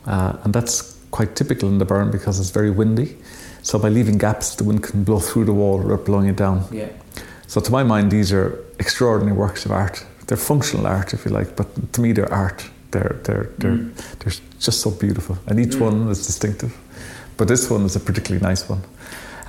[0.06, 3.16] Uh, and that's quite typical in the Burren because it's very windy.
[3.62, 6.64] So by leaving gaps, the wind can blow through the wall without blowing it down.
[6.70, 6.88] Yeah.
[7.48, 10.04] So to my mind, these are extraordinary works of art.
[10.28, 12.64] They're functional art, if you like, but to me, they're art.
[12.92, 13.90] They're they're they're Mm.
[14.20, 15.80] they're just so beautiful, and each Mm.
[15.80, 16.70] one is distinctive.
[17.36, 18.80] But this one is a particularly nice one.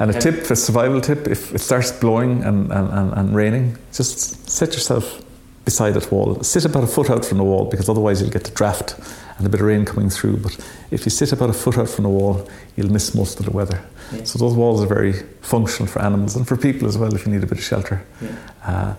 [0.02, 4.50] And a tip, a survival tip, if it starts blowing and, and, and, raining, just
[4.50, 5.24] set yourself
[5.64, 6.42] beside that wall.
[6.42, 8.96] Sit about a foot out from the wall because otherwise you'll get the draft
[9.38, 10.38] and a bit of rain coming through.
[10.38, 10.58] But
[10.90, 13.52] if you sit about a foot out from the wall, you'll miss most of the
[13.52, 13.80] weather.
[14.12, 14.24] Yeah.
[14.24, 17.32] So those walls are very functional for animals and for people as well if you
[17.32, 18.04] need a bit of shelter.
[18.24, 18.36] Yeah.
[18.66, 18.96] Uh,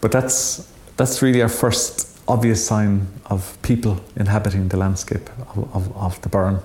[0.00, 5.96] but that's that's really our first obvious sign of people inhabiting the landscape of, of,
[5.96, 6.60] of the Burren,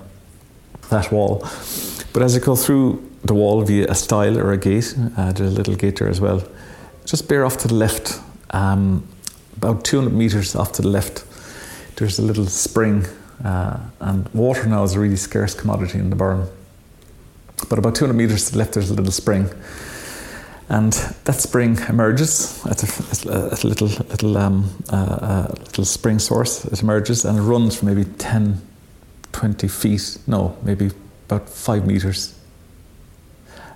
[0.91, 1.39] that wall.
[2.13, 5.51] But as you go through the wall via a stile or a gate, uh, there's
[5.51, 6.43] a little gate there as well,
[7.05, 8.19] just bear off to the left,
[8.51, 9.07] um,
[9.57, 11.25] about 200 metres off to the left,
[11.97, 13.05] there's a little spring.
[13.43, 16.47] Uh, and water now is a really scarce commodity in the Burren.
[17.69, 19.49] But about 200 metres to the left, there's a little spring.
[20.69, 20.93] And
[21.25, 26.63] that spring emerges at a, a little, little, um, uh, uh, little spring source.
[26.65, 28.61] It emerges and it runs for maybe 10,
[29.31, 30.19] 20 feet.
[30.27, 30.91] No, maybe
[31.27, 32.38] about five meters.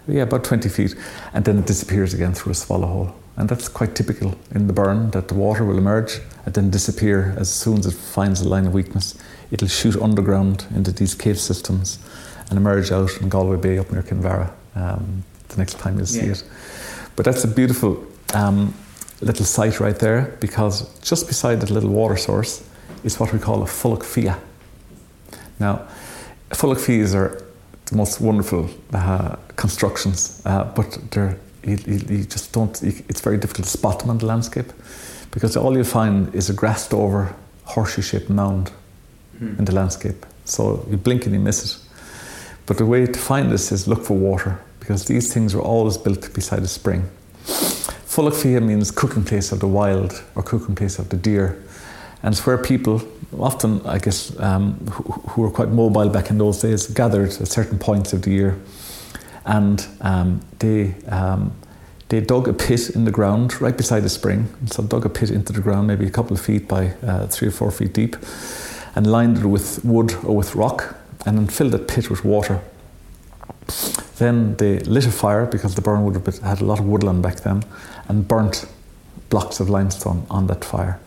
[0.08, 0.96] Yeah, about 20 feet.
[1.34, 3.16] And then it disappears again through a swallow hole.
[3.36, 7.34] And that's quite typical in the Burren that the water will emerge and then disappear
[7.38, 9.16] as soon as it finds a line of weakness.
[9.52, 12.00] It'll shoot underground into these cave systems
[12.50, 16.26] and emerge out in Galway Bay up near Kinvara um, the next time you'll see
[16.26, 16.32] Yeah.
[16.34, 16.44] it.
[17.16, 18.74] But that's a beautiful um,
[19.22, 22.64] little site right there because just beside that little water source
[23.04, 24.38] is what we call a Fulacht Fia.
[25.60, 25.88] Now,
[26.52, 27.43] Fulacht Fias are
[27.94, 33.22] the most wonderful uh, constructions, uh, but they're, you, you, you just don't, you, it's
[33.22, 34.72] very difficult to spot them on the landscape
[35.32, 37.34] because all you'll find is a grassed over
[37.66, 38.72] horseshoe shaped mound
[39.42, 39.58] Mm.
[39.60, 40.26] in the landscape.
[40.46, 41.80] So you blink and you miss it.
[42.68, 45.98] But the way to find this is look for water because these things were always
[45.98, 47.10] built beside a spring.
[47.46, 51.58] Fulacht means cooking place of the wild or cooking place of the deer.
[52.22, 53.02] And it's where people,
[53.40, 57.48] often, I guess, um, who, who were quite mobile back in those days, gathered at
[57.48, 58.60] certain points of the year.
[59.46, 61.54] And um, they, um,
[62.10, 64.48] they dug a pit in the ground right beside the spring.
[64.68, 67.48] So dug a pit into the ground, maybe a couple of feet by uh, three
[67.48, 68.16] or four feet deep,
[68.96, 72.62] and lined it with wood or with rock, and then filled that pit with water.
[74.18, 77.24] Then they lit a fire because the Burren would have had a lot of woodland
[77.24, 77.64] back then,
[78.08, 78.66] and burnt
[79.30, 81.00] blocks of limestone on that fire.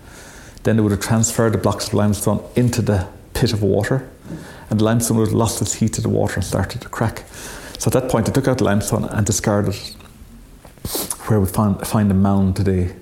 [0.67, 4.11] Then they would have transferred the blocks of limestone into the pit of water,
[4.69, 7.23] and the limestone would have lost its heat to the water and started to crack.
[7.79, 9.95] So at that point, they took out the limestone and discarded it,
[11.29, 12.97] where we find, find a mound today.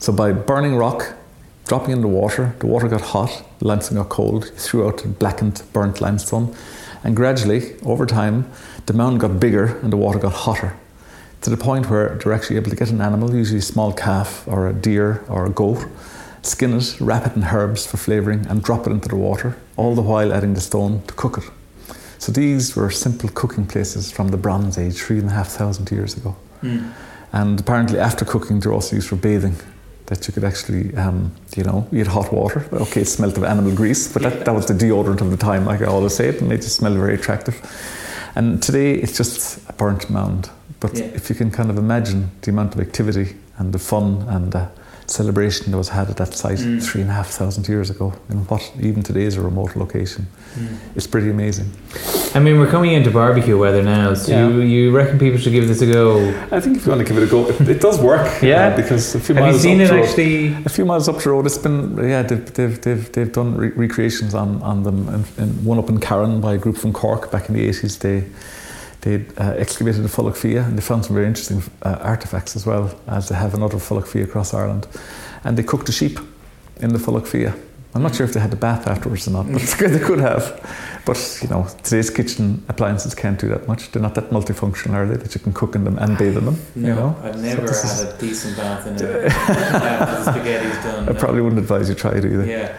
[0.00, 1.14] So by burning rock,
[1.68, 5.62] dropping in the water, the water got hot, the limestone got cold, threw out blackened,
[5.72, 6.52] burnt limestone,
[7.04, 8.50] and gradually, over time,
[8.86, 10.76] the mound got bigger and the water got hotter
[11.42, 14.48] to the point where they're actually able to get an animal, usually a small calf
[14.48, 15.86] or a deer or a goat,
[16.46, 19.94] skin it, wrap it in herbs for flavouring, and drop it into the water, all
[19.94, 21.44] the while adding the stone to cook it.
[22.18, 25.90] So these were simple cooking places from the Bronze Age, three and a half thousand
[25.90, 26.36] years ago.
[26.62, 26.92] Mm.
[27.32, 29.56] And apparently, after cooking, they're also used for bathing.
[30.06, 32.66] That you could actually, um, you know, you had hot water.
[32.72, 35.64] Okay, it smelled of animal grease, but that, that was the deodorant of the time,
[35.64, 37.56] like I always say, it made it smell very attractive.
[38.36, 40.50] And today, it's just a burnt mound.
[40.80, 41.06] But Yeah.
[41.14, 44.68] if you can kind of imagine the amount of activity and the fun and the
[45.06, 46.82] celebration that was had at that site Mm.
[46.82, 50.26] three and a half thousand years ago, in what even today is a remote location,
[50.58, 50.66] Mm.
[50.96, 51.70] it's pretty amazing.
[52.34, 54.48] I mean, we're coming into barbecue weather now, so Yeah.
[54.48, 56.32] you, you reckon people should give this a go?
[56.50, 58.26] I think if you want to give it a go, it, it does work.
[58.42, 58.68] Yeah?
[58.68, 60.56] uh, because a few Have you miles seen up it the road- actually?
[60.64, 63.72] A few miles up the road, it's been yeah they've they've they've, they've done re-
[63.76, 67.30] recreations on, on them, and, and one up in Carron by a group from Cork
[67.30, 67.98] back in the eighties.
[67.98, 68.24] They
[69.04, 72.64] they uh, excavated the Fulacht Fia and they found some very interesting uh, artifacts as
[72.66, 74.86] well as they have another Fulacht Fia across Ireland,
[75.44, 76.18] and they cooked a sheep
[76.80, 77.54] in the Fulacht Fia.
[77.94, 80.42] I'm not sure if they had a bath afterwards or not, but they could have.
[81.06, 83.92] But you know, today's kitchen appliances can't do that much.
[83.92, 85.16] They're not that multifunctional, are they?
[85.16, 86.56] That you can cook in them and bathe in them.
[86.74, 90.82] No, you know, I've So never is- had a decent bath in a after spaghetti's
[90.82, 91.08] done.
[91.08, 91.18] I no.
[91.20, 92.44] probably wouldn't advise you try it either.
[92.46, 92.72] Yeah.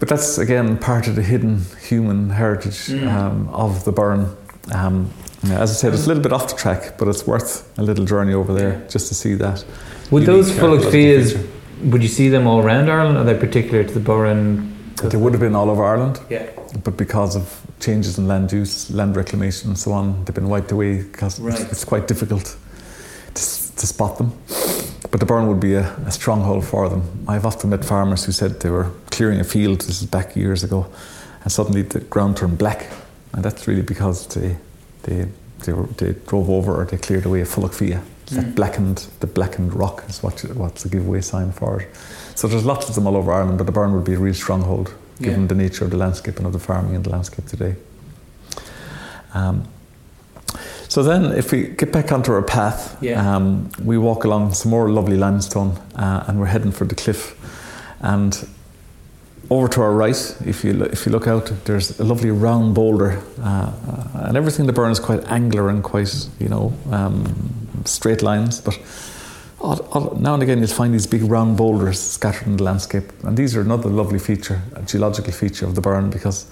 [0.00, 3.06] But that's again part of the hidden human heritage Mm.
[3.12, 4.26] um, of the Burren.
[4.74, 5.10] Um,
[5.44, 7.82] yeah, as I said, it's a little bit off the track, but it's worth a
[7.82, 9.64] little journey over there just to see that.
[10.10, 11.34] Would those Fias
[11.82, 13.18] would you see them all around Ireland?
[13.18, 14.68] Are they particular to the Burren?
[15.02, 16.20] They would have been all over Ireland.
[16.30, 16.48] Yeah.
[16.84, 20.70] But because of changes in land use, land reclamation, and so on, they've been wiped
[20.70, 21.60] away because Right.
[21.60, 22.56] it's quite difficult
[23.34, 23.42] to,
[23.76, 24.32] to spot them.
[25.10, 27.02] But the Burren would be a, a stronghold for them.
[27.26, 30.62] I've often met farmers who said they were clearing a field, this is back years
[30.62, 30.86] ago,
[31.42, 32.86] and suddenly the ground turned black.
[33.32, 34.56] And that's really because they,
[35.04, 35.26] they,
[35.64, 38.00] they, were, they drove over or they cleared away a.
[38.24, 38.54] It's That Mm.
[38.54, 41.88] blackened, the blackened rock is what, what's the giveaway sign for it.
[42.34, 44.34] So there's lots of them all over Ireland, but the Burren would be a real
[44.34, 45.46] stronghold given Yeah.
[45.48, 47.76] the nature of the landscape and of the farming in the landscape today.
[49.34, 49.64] Um,
[50.88, 53.34] so then, if we get back onto our path, Yeah.
[53.36, 57.34] um, we walk along some more lovely limestone uh, and we're heading for the cliff.
[58.00, 58.46] And
[59.50, 63.22] over to our right, if you, if you look out, there's a lovely round boulder.
[63.40, 67.82] Uh, uh, and everything in the Burren is quite angular and quite, you know, um,
[67.84, 68.60] straight lines.
[68.60, 68.78] But
[69.62, 73.04] now and again, you'll find these big round boulders scattered in the landscape.
[73.24, 76.44] And these are another lovely feature, a geological feature of the Burren, because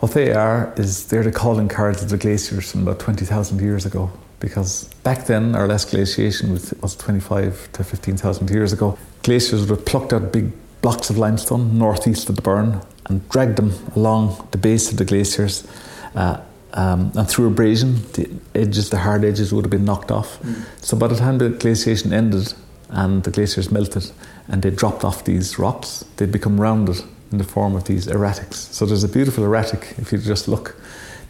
[0.00, 3.86] what they are is they're the calling cards of the glaciers from about 20,000 years
[3.86, 4.10] ago.
[4.40, 8.98] Because back then, our last glaciation was, was 25 to 15,000 years ago.
[9.22, 10.52] Glaciers would have plucked out big
[10.84, 15.04] blocks of limestone northeast of the Burren and dragged them along the base of the
[15.06, 15.66] glaciers.
[16.14, 16.38] Uh,
[16.74, 20.38] um, and through abrasion, the edges, the hard edges, would have been knocked off.
[20.82, 22.52] So by the time the glaciation ended
[22.90, 24.12] and the glaciers melted
[24.48, 28.56] and they dropped off these rocks, they'd become rounded in the form of these erratics.
[28.74, 30.76] So there's a beautiful erratic if you just look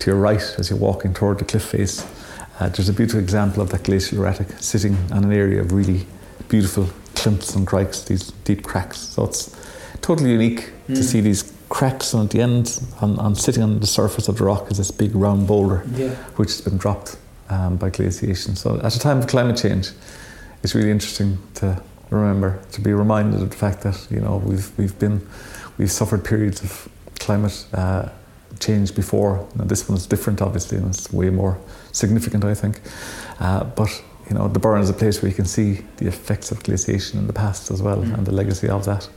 [0.00, 2.04] to your right as you're walking toward the cliff face.
[2.58, 6.06] Uh, there's a beautiful example of that glacial erratic sitting on an area of really
[6.48, 8.98] beautiful clints and grikes, these deep cracks.
[8.98, 9.54] So it's
[10.00, 13.86] totally unique to see these cracks, and at the end, on, on sitting on the
[13.86, 16.10] surface of the rock, is this big round boulder Yeah.
[16.36, 17.16] which has been dropped
[17.50, 18.56] um, by glaciation.
[18.56, 19.90] So at a time of climate change,
[20.62, 24.70] it's really interesting to remember, to be reminded of the fact that you know we've
[24.78, 25.26] we've been
[25.78, 28.08] we've suffered periods of climate uh,
[28.60, 29.46] change before.
[29.56, 31.58] Now this one is different, obviously, and it's way more
[31.92, 32.80] significant, I think.
[33.40, 33.90] Uh, but
[34.28, 37.18] you know, the Burren is a place where you can see the effects of glaciation
[37.18, 38.14] in the past as well, Mm.
[38.18, 39.08] and the legacy of that.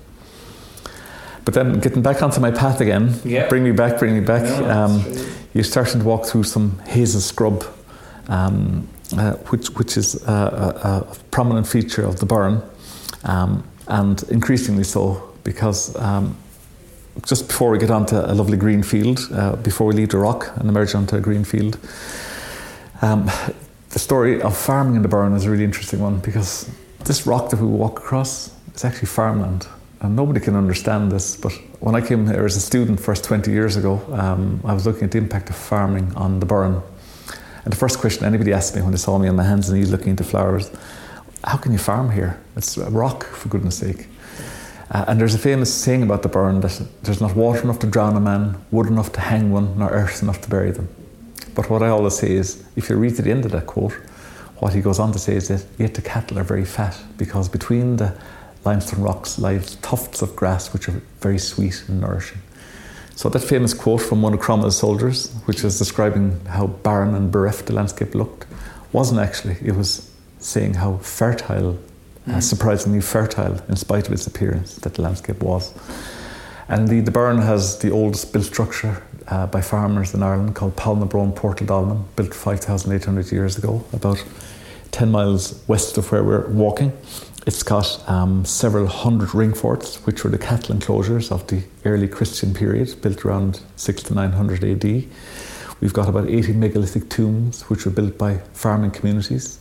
[1.46, 3.48] But then getting back onto my path again, Yeah.
[3.48, 4.44] bring me back, bring me back.
[4.68, 5.04] Um,
[5.54, 7.64] you're starting to walk through some hazel scrub,
[8.28, 12.62] um, uh, which, which is a, a, a prominent feature of the Burren,
[13.24, 16.36] um, and increasingly so because um,
[17.26, 20.52] just before we get onto a lovely green field, uh, before we leave the rock
[20.58, 21.78] and emerge onto a green field,
[23.02, 23.32] um,
[23.90, 26.70] the story of farming in the Burren is a really interesting one because
[27.06, 29.68] this rock that we walk across is actually farmland.
[30.02, 33.52] And nobody can understand this, but when I came here as a student first 20
[33.52, 36.82] years ago, um, I was looking at the impact of farming on the Burren.
[37.64, 39.80] And the first question anybody asked me when they saw me on my hands and
[39.80, 40.70] knees looking into flowers,
[41.44, 42.40] how can you farm here?
[42.56, 44.08] It's a rock, for goodness sake.
[44.92, 47.88] Uh, and there's a famous saying about the Burren that there's not water enough to
[47.88, 50.88] drown a man, wood enough to hang one, nor earth enough to bury them.
[51.58, 53.94] But what I always say is, if you read to the end of that quote,
[54.60, 57.50] what he goes on to say is that yet the cattle are very fat because
[57.50, 58.16] between the
[58.64, 62.38] limestone rocks lies tufts of grass which are very sweet and nourishing.
[63.16, 67.32] So that famous quote from one of Cromwell's soldiers, which was describing how barren and
[67.32, 68.46] bereft the landscape looked,
[68.92, 69.58] wasn't actually.
[69.64, 71.80] It was saying how fertile,
[72.28, 75.74] uh, surprisingly fertile, in spite of its appearance, that the landscape was.
[76.70, 80.76] And indeed, the Burren has the oldest built structure uh, by farmers in Ireland called
[80.76, 84.24] Poulnabrone Portaldolman, built 5,800 years ago, about
[84.92, 86.92] 10 miles west of where we're walking.
[87.46, 92.08] It's got um, several hundred ring forts, which were the cattle enclosures of the early
[92.08, 94.84] Christian period, built around 6 to 900 AD.
[95.80, 99.60] We've got about 80 megalithic tombs, which were built by farming communities.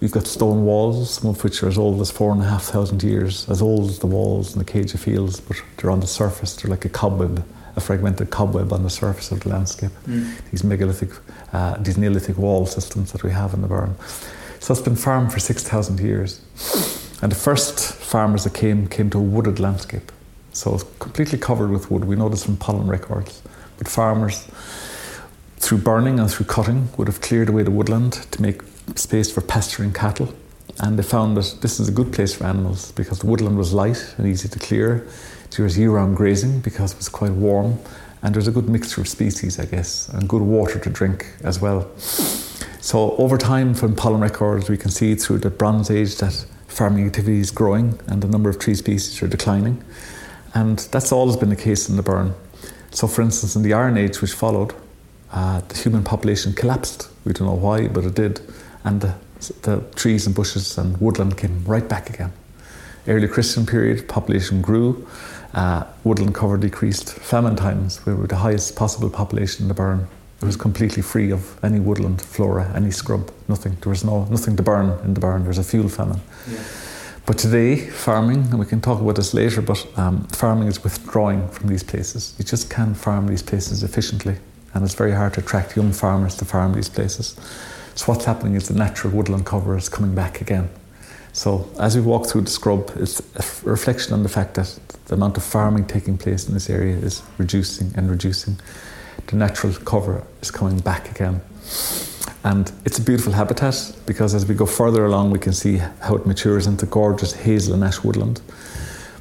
[0.00, 2.64] We've got stone walls, some of which are as old as four and a half
[2.64, 6.06] thousand years, as old as the walls in the Céide Fields, but they're on the
[6.06, 6.54] surface.
[6.54, 7.44] They're like a cobweb,
[7.76, 9.90] a fragmented cobweb on the surface of the landscape.
[10.50, 11.10] These megalithic,
[11.52, 13.96] uh, these Neolithic wall systems that we have in the Burren.
[14.60, 16.40] So it's been farmed for 6,000 years.
[17.20, 20.12] And the first farmers that came came to a wooded landscape.
[20.52, 22.04] So it's completely covered with wood.
[22.04, 23.42] We know this from pollen records.
[23.76, 24.46] But farmers,
[25.56, 28.62] through burning and through cutting, would have cleared away the woodland to make
[28.94, 30.32] space for pasturing cattle.
[30.80, 33.72] And they found that this is a good place for animals because the woodland was
[33.72, 35.06] light and easy to clear.
[35.56, 37.78] There was year round grazing because it was quite warm.
[38.22, 41.60] And there's a good mixture of species, I guess, and good water to drink as
[41.60, 41.90] well.
[42.80, 47.06] So over time, from pollen records, we can see through the Bronze Age that farming
[47.06, 49.84] activity is growing and the number of tree species are declining.
[50.54, 52.34] And that's always been the case in the Burren.
[52.90, 54.74] So, for instance, in the Iron Age, which followed,
[55.32, 57.08] uh, the human population collapsed.
[57.24, 58.40] We don't know why, but it did.
[58.84, 59.14] And the,
[59.62, 62.32] the trees and bushes and woodland came right back again.
[63.08, 65.06] early Christian period, population grew,
[65.54, 67.14] uh, woodland cover decreased.
[67.14, 70.06] Famine times, we were the highest possible population in the Burren.
[70.42, 73.76] It was completely free of any woodland flora, any scrub, nothing.
[73.80, 75.42] There was no nothing to burn in the Burren.
[75.42, 76.20] There was a fuel famine.
[76.50, 76.62] Yeah.
[77.26, 81.48] But today, farming, and we can talk about this later, but um, farming is withdrawing
[81.48, 82.34] from these places.
[82.38, 84.36] You just can't farm these places efficiently,
[84.74, 87.36] and it's very hard to attract young farmers to farm these places.
[87.94, 90.68] So what's happening is the natural woodland cover is coming back again.
[91.34, 95.14] So as we walk through the scrub, it's a reflection on the fact that the
[95.14, 98.56] amount of farming taking place in this area is reducing and reducing.
[99.26, 101.40] The natural cover is coming back again.
[102.44, 106.14] And it's a beautiful habitat because as we go further along, we can see how
[106.14, 108.40] it matures into gorgeous hazel and ash woodland.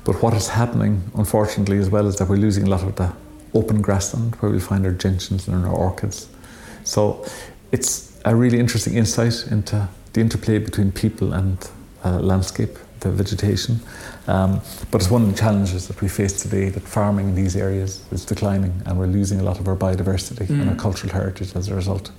[0.04, 3.12] But what is happening, unfortunately, as well, is that we're losing a lot of the
[3.56, 6.28] open grassland where we find our gentians and our orchids.
[6.84, 7.26] So
[7.72, 11.58] it's a really interesting insight into the interplay between people and
[12.04, 13.80] uh, landscape, the vegetation.
[14.28, 17.56] Um, but it's one of the challenges that we face today that farming in these
[17.56, 20.62] areas is declining and we're losing a lot of our biodiversity mm.
[20.62, 22.12] and our cultural heritage as a result.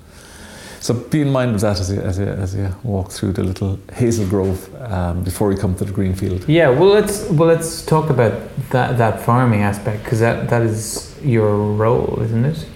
[0.80, 3.42] So be in mind of that as you, as you, as you walk through the
[3.42, 6.46] little hazel grove um, before you come to the green field.
[6.46, 8.34] Yeah, well, let's well let's talk about
[8.68, 12.66] that that farming aspect because that, that is your role, isn't it?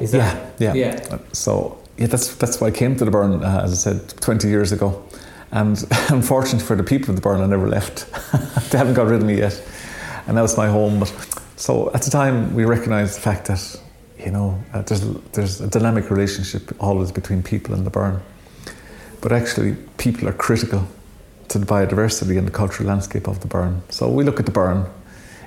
[0.00, 1.18] Is that, yeah, yeah, yeah.
[1.32, 4.48] So yeah, that's that's why I came to the Burren, uh, as I said, 20
[4.48, 5.04] years ago.
[5.50, 8.10] And unfortunately for the people of the Burren, I never left.
[8.70, 9.62] they haven't got rid of me yet.
[10.26, 11.00] And now it's my home.
[11.00, 11.12] But
[11.56, 13.80] so at the time, we recognised the fact that,
[14.18, 18.20] you know, uh, there's, there's a dynamic relationship always between people and the Burren.
[19.20, 20.86] But actually, people are critical
[21.48, 23.82] to the biodiversity and the cultural landscape of the Burren.
[23.88, 24.84] So we look at the Burren,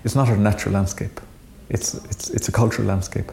[0.04, 1.22] it's not a natural landscape,
[1.70, 3.32] it's, it's, it's a cultural landscape.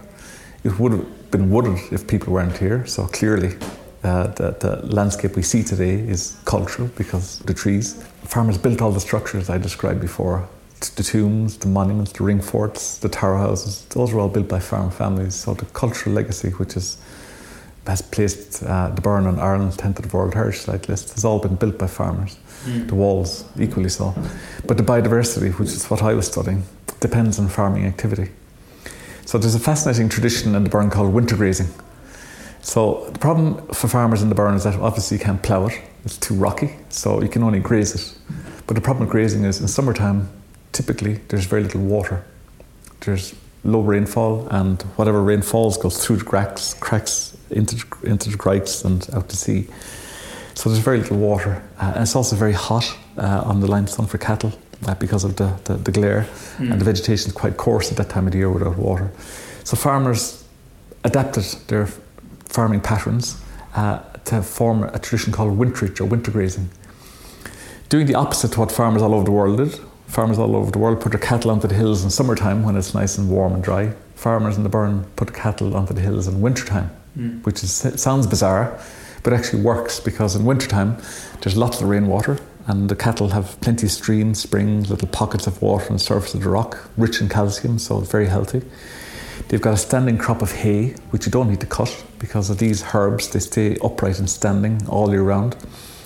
[0.64, 3.56] It would have been wooded if people weren't here, so clearly
[4.02, 7.94] uh, the, the, landscape we see today is cultural because the trees.
[8.24, 12.98] Farmers built all the structures I described before the tombs, the monuments, the ring forts,
[12.98, 15.34] the tower houses, those were all built by farm families.
[15.34, 16.98] So the cultural legacy, which is,
[17.86, 21.56] has placed uh, the Burren on Ireland's tentative World Heritage Site list, has all been
[21.56, 22.38] built by farmers.
[22.64, 22.88] Mm.
[22.88, 24.14] The walls, equally so.
[24.66, 26.64] But the biodiversity, which is what I was studying,
[27.00, 28.30] depends on farming activity.
[29.24, 31.68] So there's a fascinating tradition in the Burren called winter grazing.
[32.68, 35.80] So the problem for farmers in the Burren is that obviously you can't plough it;
[36.04, 38.14] it's too rocky, so you can only graze it.
[38.66, 40.28] But the problem with grazing is in summertime,
[40.72, 42.22] typically there's very little water.
[43.00, 48.36] There's low rainfall, and whatever rain falls goes through the cracks, cracks into into the
[48.36, 49.66] grikes and out to sea.
[50.52, 54.06] So there's very little water, uh, and it's also very hot uh, on the limestone
[54.06, 54.52] for cattle
[54.86, 56.70] uh, because of the, the, the glare, mm.
[56.70, 59.10] and the vegetation is quite coarse at that time of the year without water.
[59.64, 60.44] So farmers
[61.02, 61.88] adapted their
[62.48, 63.40] farming patterns
[63.74, 66.68] uh, to form a tradition called winterage or winter grazing.
[67.88, 69.78] Doing the opposite to what farmers all over the world did.
[70.06, 72.94] Farmers all over the world put their cattle onto the hills in summertime when it's
[72.94, 73.92] nice and warm and dry.
[74.14, 77.44] Farmers in the Burren put cattle onto the hills in wintertime, mm.
[77.44, 78.78] which is, sounds bizarre,
[79.22, 80.96] but actually works because in wintertime
[81.40, 82.38] there's lots of rainwater
[82.68, 86.34] and the cattle have plenty of streams, springs, little pockets of water on the surface
[86.34, 88.60] of the rock, rich in calcium, so very healthy.
[89.48, 92.58] They've got a standing crop of hay, which you don't need to cut because of
[92.58, 93.30] these herbs.
[93.30, 95.56] They stay upright and standing all year round.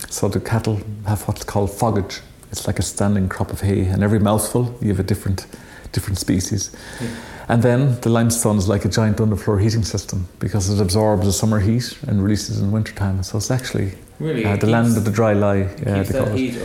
[0.08, 2.20] So the cattle have what's called fogage.
[2.50, 5.46] It's like a standing crop of hay, and every mouthful you have a different,
[5.92, 6.70] different species.
[7.00, 7.08] Yeah.
[7.48, 11.32] And then the limestone is like a giant underfloor heating system because it absorbs the
[11.32, 13.22] summer heat and releases in wintertime.
[13.22, 14.44] So it's actually really?
[14.44, 15.68] uh, the land of the dry lie.
[15.84, 16.62] Yeah, they call it.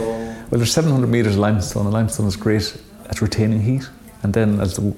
[0.49, 2.77] Well, there's 700 metres of limestone, and limestone is great
[3.09, 3.89] at retaining heat.
[4.23, 4.93] And then as the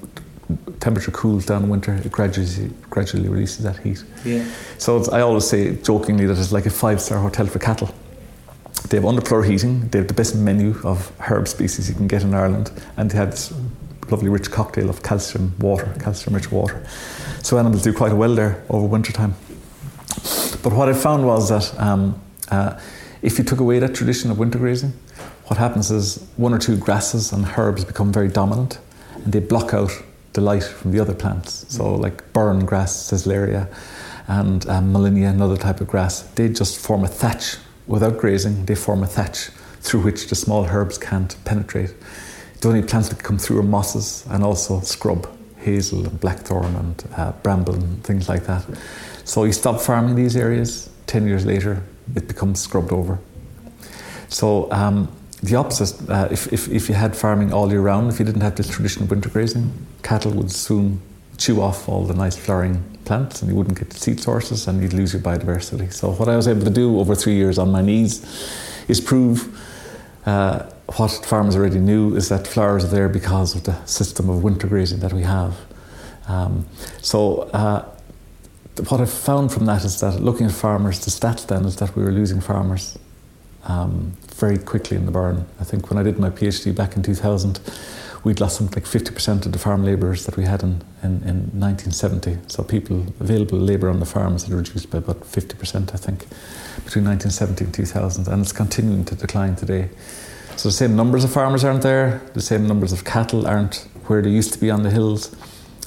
[0.80, 4.04] temperature cools down in winter, it gradually gradually releases that heat.
[4.24, 4.44] Yeah.
[4.78, 7.94] So I always say jokingly that it's like a five star hotel for cattle.
[8.88, 9.88] They have underfloor heating.
[9.88, 13.16] They have the best menu of herb species you can get in Ireland, and they
[13.16, 13.52] have this
[14.10, 16.84] lovely rich cocktail of calcium water, calcium rich water.
[17.42, 19.34] So animals do quite well there over winter time.
[20.62, 22.20] But what I found was that um,
[22.50, 22.78] uh,
[23.22, 24.92] if you took away that tradition of winter grazing,
[25.46, 28.78] what happens is one or two grasses and herbs become very dominant
[29.24, 29.90] and they block out
[30.32, 31.66] the light from the other plants.
[31.68, 33.68] So, like burn grass, Sesleria,
[34.28, 37.56] and um, another type of grass, they just form a thatch
[37.86, 38.64] without grazing.
[38.66, 39.50] They form a thatch
[39.80, 41.94] through which the small herbs can't penetrate.
[42.60, 45.26] The only plants that come through are mosses and also scrub,
[45.56, 48.64] hazel and blackthorn and uh, bramble and things like that.
[49.24, 50.90] So you stop farming these areas.
[51.06, 51.82] Ten years later,
[52.14, 53.18] it becomes scrubbed over.
[54.28, 55.10] So um,
[55.42, 58.42] the opposite, uh, if, if, if you had farming all year round, if you didn't
[58.42, 59.72] have this traditional winter grazing,
[60.02, 61.00] cattle would soon
[61.38, 64.82] chew off all the nice flowering plants and you wouldn't get the seed sources and
[64.82, 65.92] you'd lose your biodiversity.
[65.92, 68.24] So, what I was able to do over three years on my knees
[68.88, 69.58] is prove
[70.26, 74.42] uh, what farmers already knew is that flowers are there because of the system of
[74.42, 75.56] winter grazing that we have.
[76.28, 76.66] Um,
[77.00, 77.84] so uh,
[78.88, 81.96] what I've found from that is that looking at farmers, the stats then is that
[81.96, 82.98] we were losing farmers
[83.64, 85.46] um, very quickly in the Burren.
[85.60, 87.60] I think when I did my PhD back in 2000,
[88.24, 91.36] we'd lost something like 50% of the farm labourers that we had in, in, in
[91.58, 92.38] 1970.
[92.48, 96.28] So people, available labour on the farms had reduced by about 50%, I think,
[96.84, 98.28] between 1970 and 2000.
[98.28, 99.88] And it's continuing to decline today.
[100.56, 104.20] So the same numbers of farmers aren't there, the same numbers of cattle aren't where
[104.20, 105.34] they used to be on the hills.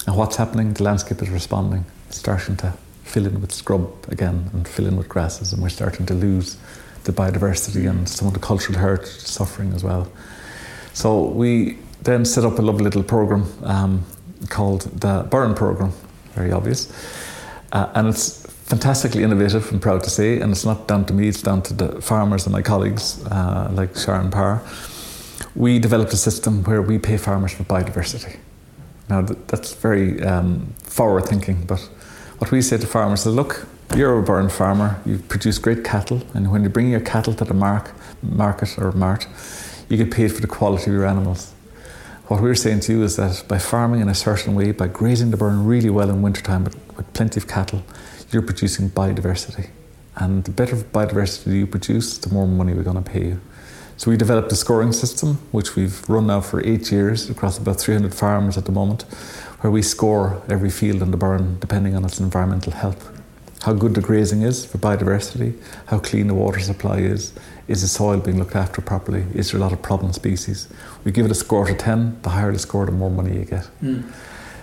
[0.06, 0.72] And what's happening?
[0.74, 2.74] The landscape is responding, it's starting to
[3.04, 6.56] fill in with scrub again and fill in with grasses, and we're starting to lose
[7.04, 10.10] the biodiversity and some of the cultural heritage suffering as well.
[10.94, 14.04] So we then set up a lovely little program um,
[14.48, 15.92] called the Burren Program,
[16.34, 16.92] very obvious.
[17.72, 21.28] Uh, and it's fantastically innovative, I'm proud to say, and it's not down to me,
[21.28, 24.62] it's down to the farmers and my colleagues uh, like Sharon Parr.
[25.54, 28.36] We developed a system where we pay farmers for biodiversity.
[29.08, 31.80] Now, that's very um, forward thinking, but
[32.38, 36.22] what we say to farmers is look, you're a Burren farmer, you produce great cattle,
[36.34, 37.92] and when you bring your cattle to the mark,
[38.22, 39.26] market or mart,
[39.88, 41.53] you get paid for the quality of your animals.
[42.28, 45.30] What we're saying to you is that by farming in a certain way, by grazing
[45.30, 47.82] the Burren really well in wintertime with, with plenty of cattle,
[48.30, 49.68] you're producing biodiversity.
[50.16, 53.40] And the better biodiversity you produce, the more money we're going to pay you.
[53.98, 57.78] So we developed a scoring system, which we've run now for eight years across about
[57.78, 59.02] 300 farms at the moment,
[59.60, 63.10] where we score every field in the Burren depending on its environmental health.
[63.64, 67.34] How good the grazing is for biodiversity, how clean the water supply is,
[67.68, 70.68] is the soil being looked after properly, is there a lot of problem species.
[71.04, 73.44] We give it a score to 10, the higher the score, the more money you
[73.44, 73.68] get.
[73.82, 74.12] Mm.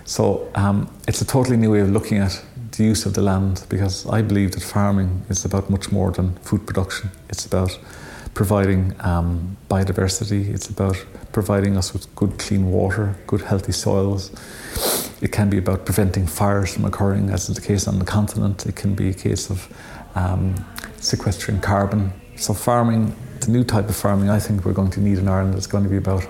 [0.04, 3.64] So um, it's a totally new way of looking at the use of the land
[3.68, 7.10] because I believe that farming is about much more than food production.
[7.28, 7.78] It's about
[8.34, 10.96] providing um, biodiversity, it's about
[11.32, 14.30] providing us with good clean water, good healthy soils.
[15.20, 18.66] It can be about preventing fires from occurring, as is the case on the continent.
[18.66, 19.68] It can be a case of
[20.14, 20.54] um,
[20.98, 22.12] sequestering carbon.
[22.42, 25.54] So, farming, the new type of farming I think we're going to need in Ireland
[25.54, 26.26] is going to be about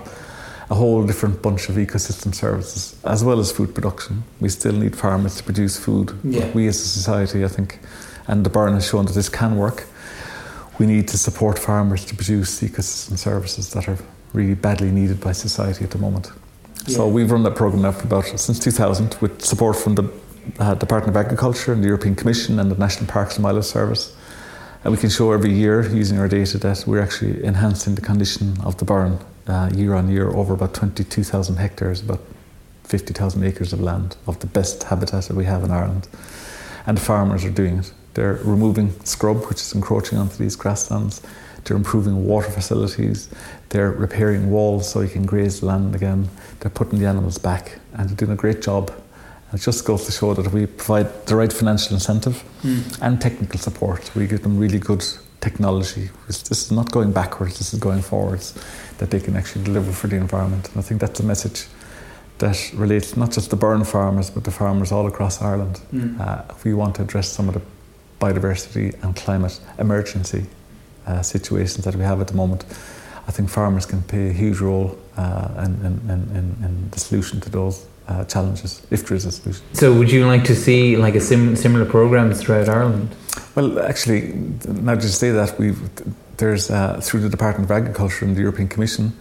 [0.69, 4.23] a whole different bunch of ecosystem services, as well as food production.
[4.39, 6.15] We still need farmers to produce food.
[6.23, 6.51] Yeah.
[6.51, 7.79] we as a society, I think,
[8.27, 9.87] and the Burren has shown that this can work.
[10.77, 13.97] We need to support farmers to produce ecosystem services that are
[14.33, 16.31] really badly needed by society at the moment.
[16.85, 16.97] Yeah.
[16.97, 20.03] So we've run that program now for about since 2000 with support from the
[20.59, 24.15] uh, Department of Agriculture and the European Commission and the National Parks and Wildlife Service.
[24.83, 28.57] And we can show every year using our data that we're actually enhancing the condition
[28.63, 29.17] of the Burren
[29.47, 32.19] uh, year on year over about 22,000 hectares, about
[32.83, 36.09] 50,000 acres of land of the best habitat that we have in Ireland.
[36.85, 37.93] And the farmers are doing it.
[38.13, 41.21] They're removing scrub, which is encroaching onto these grasslands.
[41.63, 43.29] They're improving water facilities.
[43.69, 46.27] They're repairing walls so you can graze the land again.
[46.59, 48.91] They're putting the animals back, and they're doing a great job.
[49.53, 52.99] It just goes to show that if we provide the right financial incentive mm.
[53.01, 55.05] and technical support, we give them really good
[55.41, 56.09] technology.
[56.27, 58.53] This is not going backwards, this is going forwards,
[58.97, 60.69] that they can actually deliver for the environment.
[60.69, 61.67] And I think that's a message
[62.39, 65.81] that relates not just to Burren farmers, but the farmers all across Ireland.
[65.93, 66.19] Mm.
[66.19, 67.61] Uh, if we want to address some of the
[68.19, 70.45] biodiversity and climate emergency
[71.05, 72.65] uh, situations that we have at the moment,
[73.27, 77.39] I think farmers can play a huge role uh, in, in, in, in, the solution
[77.41, 79.63] to those uh, challenges, if there is a solution.
[79.73, 83.15] So, would you like to see like a sim- similar programs throughout Ireland?
[83.55, 84.33] Well, actually,
[84.67, 85.73] now to say that we
[86.37, 89.13] there's uh, through the Department of Agriculture and the European Commission,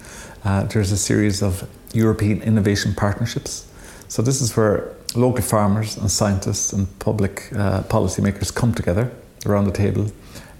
[0.45, 3.69] uh, there's a series of European innovation partnerships.
[4.09, 9.11] So this is where local farmers and scientists and public uh, policymakers come together
[9.47, 10.11] around the table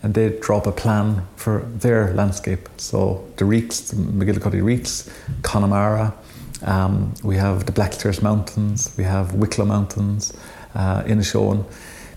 [0.03, 2.69] and they draw up a plan for their landscape.
[2.77, 5.09] So the Reeks, the MacGillycuddy Reeks,
[5.43, 6.13] Connemara,
[6.65, 10.33] um, we have the Blackstairs Mountains, we have Wicklow Mountains,
[10.75, 11.65] uh, Inishowen.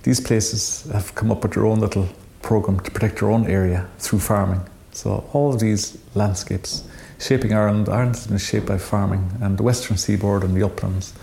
[0.03, 2.07] These places have come up with their own little
[2.41, 4.61] program to protect their own area through farming.
[4.91, 6.87] So all of these landscapes
[7.19, 11.13] shaping Ireland, Ireland has been shaped by farming, and the western seaboard and the uplands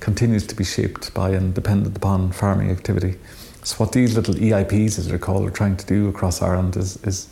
[0.00, 3.16] continues to be shaped by and dependent upon farming activity.
[3.62, 7.02] So what these little EIPs, as they're called, are trying to do across Ireland is,
[7.04, 7.28] is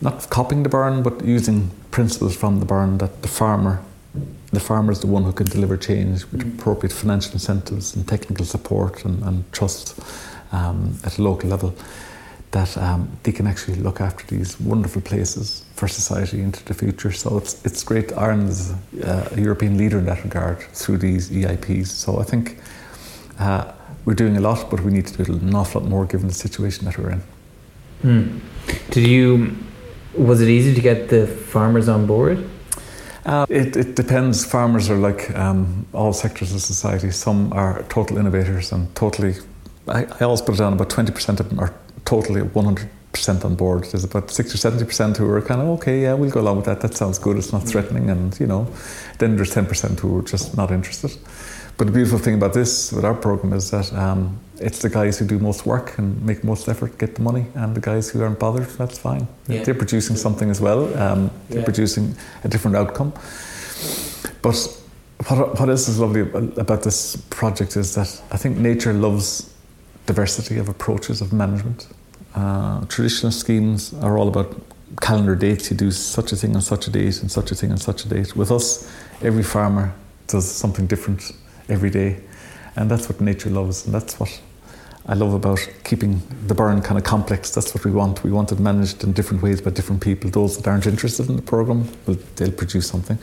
[0.00, 3.82] not copying the Burren, but using principles from the Burren that the farmer,
[4.56, 6.54] the farmer is the one who can deliver change with mm.
[6.54, 9.86] appropriate financial incentives and technical support and, and trust
[10.52, 11.74] um, at a local level.
[12.52, 17.12] That um, they can actually look after these wonderful places for society into the future.
[17.12, 18.06] So it's it's great.
[18.16, 21.88] Ireland is a, a European leader in that regard through these EIPs.
[21.88, 22.58] So I think.
[23.38, 23.72] Uh,
[24.06, 26.38] we're doing a lot, but we need to do an awful lot more given the
[26.46, 27.22] situation that we're in.
[28.04, 28.40] Mm.
[28.92, 29.56] Did you,
[30.16, 32.38] Was it easy to get the farmers on board?
[33.26, 34.44] Uh, it, it depends.
[34.44, 37.10] Farmers are like um, all sectors of society.
[37.10, 39.34] Some are total innovators and totally.
[39.88, 41.74] I, I always put it down about 20% of them are
[42.04, 43.84] totally 100% on board.
[43.84, 46.66] There's about 60 or 70% who are kind of, okay, yeah, we'll go along with
[46.66, 46.80] that.
[46.80, 47.36] That sounds good.
[47.36, 48.10] It's not threatening.
[48.10, 48.68] And, you know,
[49.18, 51.16] then there's 10% who are just not interested.
[51.78, 55.18] But the beautiful thing about this, with our program, is that um, it's the guys
[55.18, 58.22] who do most work and make most effort get the money, and the guys who
[58.22, 59.26] aren't bothered, that's fine.
[59.48, 59.64] Yeah.
[59.64, 60.84] They're producing something as well.
[60.98, 61.64] Um, they're yeah.
[61.64, 63.12] producing a different outcome.
[64.42, 64.56] But
[65.28, 69.52] what, what else is lovely about this project is that I think nature loves
[70.06, 71.88] diversity of approaches of management.
[72.34, 74.54] Uh, traditional schemes are all about
[75.00, 75.70] calendar dates.
[75.70, 78.04] You do such a thing on such a date and such a thing on such
[78.04, 78.36] a date.
[78.36, 78.90] With us,
[79.22, 79.92] every farmer
[80.26, 81.32] does something different
[81.68, 82.20] every day.
[82.76, 84.40] And that's what nature loves, and that's what
[85.08, 87.50] I love about keeping the Burren kind of complex.
[87.50, 88.24] That's what we want.
[88.24, 90.30] We want it managed in different ways by different people.
[90.30, 93.16] Those that aren't interested in the program, well, they'll produce something.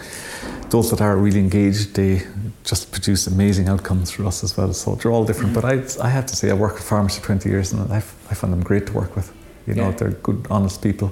[0.69, 2.21] Those that are really engaged, they
[2.63, 4.71] just produce amazing outcomes for us as well.
[4.71, 5.53] So they're all different.
[5.53, 7.97] But I, I have to say, I worked with farmers for 20 years, and I,
[7.97, 9.33] I find them great to work with.
[9.67, 9.95] You know, yeah.
[9.95, 11.11] they're good, honest people,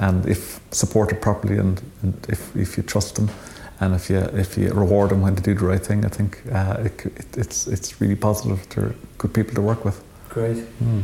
[0.00, 3.30] and if supported properly, and, and if if you trust them,
[3.80, 6.42] and if you if you reward them when they do the right thing, I think
[6.52, 8.68] uh, it, it, it's it's really positive.
[8.68, 10.02] They're good people to work with.
[10.36, 10.58] Great.
[10.84, 11.02] Mm.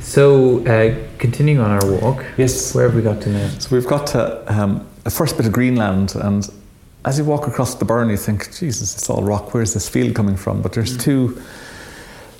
[0.00, 3.46] So, uh, continuing on our walk, yes, where have we got to now?
[3.58, 6.48] So we've got to um, the first bit of Greenland, and
[7.04, 9.52] as you walk across the Burren, you think, Jesus, it's all rock.
[9.52, 10.62] Where's this field coming from?
[10.62, 11.02] But there's mm.
[11.02, 11.42] two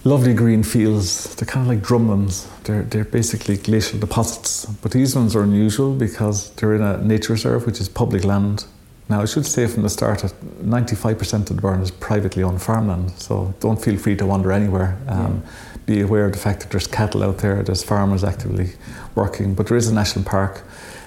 [0.04, 1.34] lovely green fields.
[1.34, 2.48] They're kind of like drumlins.
[2.62, 4.64] They're, they're basically glacial deposits.
[4.64, 8.64] But these ones are unusual because they're in a nature reserve, which is public land.
[9.10, 12.62] Now, I should say from the start that 95% of the Burren is privately owned
[12.62, 14.96] farmland, so don't feel free to wander anywhere.
[15.06, 15.73] Um, yeah.
[15.86, 18.72] Be aware of the fact that there's cattle out there, there's farmers actively
[19.14, 20.64] working, but there is a national park,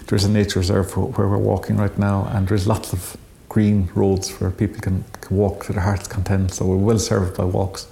[0.07, 3.17] there's a nature reserve where we're walking right now, and there's lots of
[3.49, 7.37] green roads where people can, can walk to their heart's content, so we're well served
[7.37, 7.87] by walks.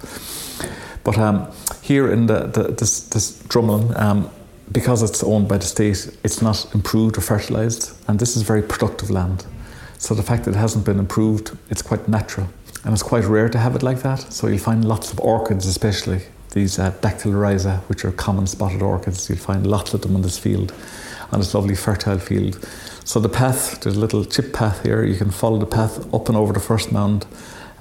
[1.02, 1.50] But um,
[1.82, 4.30] here in the, the, this, this drumlin, um,
[4.72, 8.62] because it's owned by the state, it's not improved or fertilised, and this is very
[8.62, 9.44] productive land.
[9.98, 12.48] So the fact that it hasn't been improved, it's quite natural.
[12.84, 14.32] And it's quite rare to have it like that.
[14.32, 16.20] So you'll find lots of orchids, especially
[16.56, 19.28] these uh, Dactylorhiza, which are common spotted orchids.
[19.28, 20.72] You'll find lots of them in this field,
[21.30, 22.66] on this lovely fertile field.
[23.04, 25.04] So the path, there's a little chip path here.
[25.04, 27.26] You can follow the path up and over the first mound,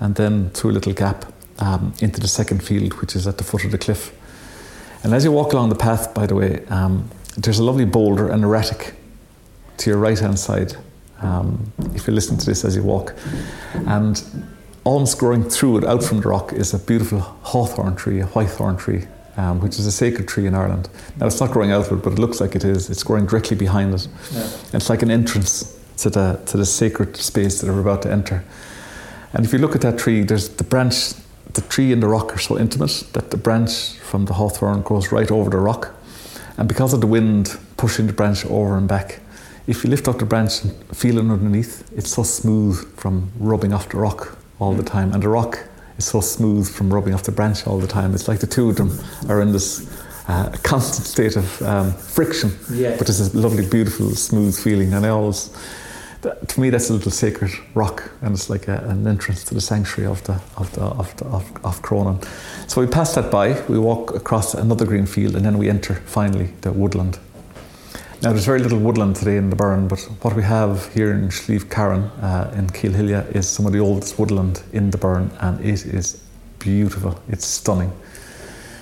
[0.01, 3.45] and then through a little gap um, into the second field, which is at the
[3.45, 4.13] foot of the cliff.
[5.03, 8.27] And as you walk along the path, by the way, um, there's a lovely boulder,
[8.27, 8.93] an erratic,
[9.77, 10.75] to your right hand side
[11.21, 13.15] um, if you listen to this as you walk.
[13.87, 14.21] And
[14.85, 18.49] almost growing through it, out from the rock, is a beautiful hawthorn tree, a white
[18.49, 19.05] thorn tree,
[19.35, 20.87] um, which is a sacred tree in Ireland.
[21.17, 22.89] Now, it's not growing outward, but it looks like it is.
[22.89, 24.07] It's growing directly behind it.
[24.31, 24.47] Yeah.
[24.73, 28.45] It's like an entrance to the, to the sacred space that we're about to enter.
[29.33, 31.13] And if you look at that tree, there's the branch,
[31.53, 35.11] the tree and the rock are so intimate that the branch from the hawthorn goes
[35.11, 35.95] right over the rock.
[36.57, 39.19] And because of the wind pushing the branch over and back,
[39.65, 43.73] if you lift up the branch and feel it underneath, it's so smooth from rubbing
[43.73, 45.13] off the rock all the time.
[45.13, 45.59] And the rock
[45.97, 48.13] is so smooth from rubbing off the branch all the time.
[48.13, 48.97] It's like the two of them
[49.29, 49.87] are in this
[50.27, 52.51] uh, constant state of um, friction.
[52.71, 52.95] Yeah.
[52.97, 54.93] But it's a lovely, beautiful, smooth feeling.
[54.93, 55.55] And I always,
[56.21, 59.53] that, to me, that's a little sacred rock, and it's like a, an entrance to
[59.53, 62.19] the sanctuary of the of the of the, of, of Cronin.
[62.67, 63.61] So we pass that by.
[63.67, 67.19] We walk across another green field, and then we enter finally the woodland.
[68.25, 71.29] Now, there's very little woodland today in the Burren, but what we have here in
[71.29, 75.63] Slieve Carran uh, in Keelhilla is some of the oldest woodland in the Burren, and
[75.63, 76.23] it is
[76.57, 77.21] beautiful.
[77.29, 77.91] It's stunning.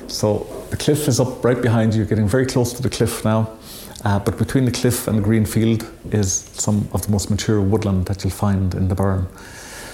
[0.08, 3.50] So the cliff is up right behind you, getting very close to the cliff now.
[4.06, 7.60] Uh, but between the cliff and the green field is some of the most mature
[7.60, 9.28] woodland that you'll find in the Burren.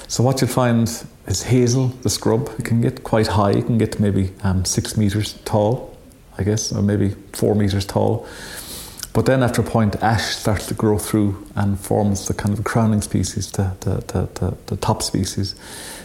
[0.08, 0.88] So what you'll find
[1.26, 2.52] is hazel, the scrub.
[2.60, 3.54] It can get quite high.
[3.54, 5.97] It can get maybe um, six meters tall,
[6.38, 8.28] I guess, or maybe four meters tall.
[9.14, 12.64] But then after a point, ash starts to grow through and forms the kind of
[12.64, 15.55] crowning species, the, the, the, the, the top species.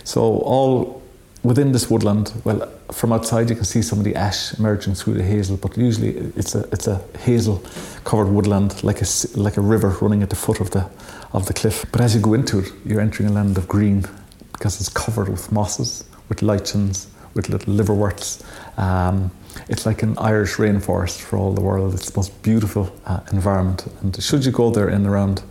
[0.04, 1.02] So all
[1.42, 5.14] within this woodland, well, from outside you can see some of the ash emerging through
[5.14, 7.62] the hazel, but usually it's a it's a hazel
[8.04, 10.88] covered woodland, like a like a river running at the foot of the
[11.32, 11.84] of the cliff.
[11.92, 14.04] But as you go into it, you're entering a land of green
[14.52, 18.42] because it's covered with mosses, with lichens, with little liverworts.
[18.76, 19.30] Um,
[19.68, 21.94] it's like an Irish rainforest for all the world.
[21.94, 23.86] It's the most beautiful uh, environment.
[24.02, 25.42] And should you go there in around,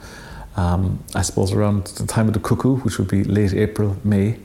[0.56, 4.38] um, I suppose, around the time of the cuckoo, which would be late April, May,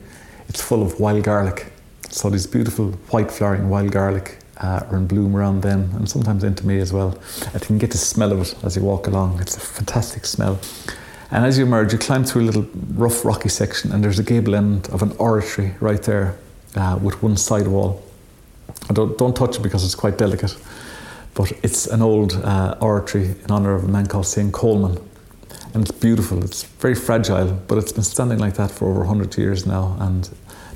[0.47, 1.71] it's full of wild garlic.
[2.09, 6.43] So these beautiful white flowering wild garlic uh, are in bloom around then, and sometimes
[6.43, 7.19] into May as well.
[7.53, 9.39] And you can get the smell of it as you walk along.
[9.39, 10.59] It's a fantastic smell.
[11.31, 14.23] And as you emerge, you climb through a little rough, rocky section, and there's a
[14.23, 16.35] gable end of an oratory right there
[16.75, 18.03] uh, with one side wall.
[18.87, 20.57] Don't, don't touch it because it's quite delicate,
[21.33, 24.51] but it's an old uh, oratory in honour of a man called St.
[24.51, 24.97] Colman.
[25.73, 29.37] And it's beautiful, it's very fragile, but it's been standing like that for over 100
[29.37, 29.95] years now.
[29.99, 30.27] And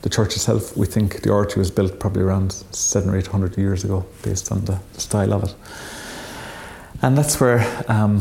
[0.03, 3.57] the church itself, we think the oratory was built probably around seven or eight hundred
[3.57, 5.55] years ago, based on the style of it.
[7.01, 8.17] And that's where um,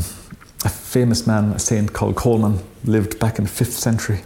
[0.65, 4.23] a famous man, a saint called Colman, lived back in the fifth century,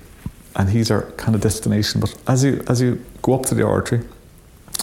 [0.54, 2.00] and he's our kind of destination.
[2.00, 4.02] But as you as you go up to the oratory,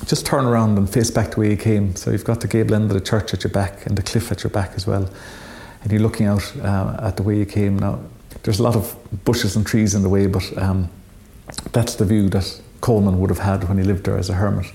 [0.06, 1.96] just turn around and face back the way you came.
[1.96, 4.32] So you've got the gable end of the church at your back and the cliff
[4.32, 5.10] at your back as well,
[5.82, 7.80] and you're looking out uh, at the way you came.
[7.80, 8.00] Now,
[8.44, 8.96] there's a lot of
[9.26, 10.90] bushes and trees in the way, but um,
[11.72, 14.68] that's the view that Colman would have had when he lived there as a hermit.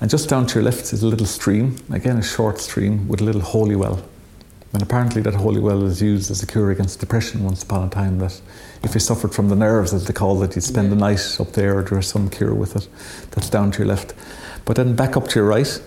[0.00, 3.20] And just down to your left is a little stream, again a short stream with
[3.20, 4.02] a little holy well.
[4.72, 7.90] And apparently that holy well was used as a cure against depression once upon a
[7.90, 8.38] time that
[8.82, 11.52] if you suffered from the nerves, as they call it, you'd spend the night up
[11.52, 12.88] there or there was some cure with it.
[13.30, 14.12] That's down to your left.
[14.66, 15.82] But then back up to your right,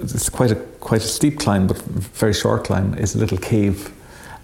[0.00, 3.92] it's quite a quite a steep climb, but very short climb, is a little cave.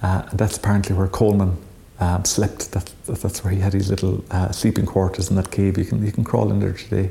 [0.03, 1.57] Uh, that's apparently where Colman
[2.01, 2.73] um, slept.
[2.73, 5.79] That, that's where he had his little uh, sleeping quarters in that cave.
[5.79, 7.11] You can you can crawl in there today.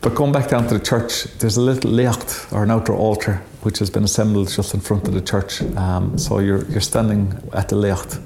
[0.00, 3.40] But going back down to the church, there's a little leacht or an outdoor altar
[3.62, 5.62] which has been assembled just in front of the church.
[5.76, 8.20] Um, so you're you're standing at the leacht,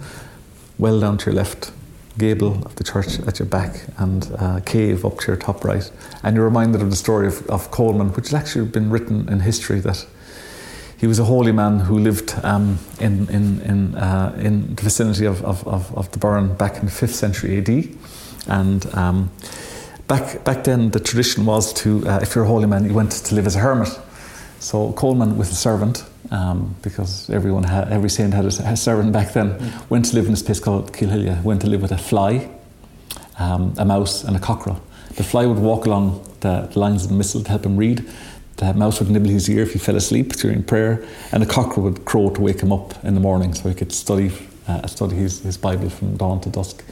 [0.79, 1.73] well down to your left,
[2.19, 4.31] gable of the church at your back, and
[4.65, 5.91] cave up to your top right.
[6.23, 9.41] And you're reminded of the story of, of Colman, which has actually been written in
[9.41, 10.07] history that
[10.99, 15.27] he was a holy man who lived um, in, in, in, uh, in the vicinity
[15.27, 17.89] of, of, of, the Burren back in the 5th century AD.
[18.49, 19.31] And um,
[20.09, 23.13] back, back then, the tradition was to, uh, if you're a holy man, you went
[23.13, 23.91] to live as a hermit.
[24.59, 29.13] So Colman with a servant, um, because everyone had, every saint had a, a servant
[29.13, 29.91] back then, mm.
[29.91, 32.49] went to live in this place called Keelhilla, went to live with a fly,
[33.39, 34.81] um, a mouse, and a cockerel.
[35.17, 38.07] The fly would walk along the lines of the missal to help him read
[38.57, 41.83] the mouse would nibble his ear if he fell asleep during prayer, and the cockerel
[41.83, 44.33] would crow to wake him up in the morning so he could study,
[44.67, 46.83] uh, study his, his Bible from dawn to dusk.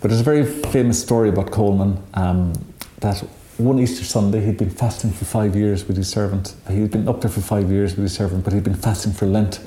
[0.00, 2.52] But there's a very famous story about Colman um,
[3.00, 3.22] that
[3.58, 6.54] one Easter Sunday he'd been fasting for five years with his servant.
[6.68, 9.26] He'd been up there for five years with his servant, but he'd been fasting for
[9.26, 9.60] Lent.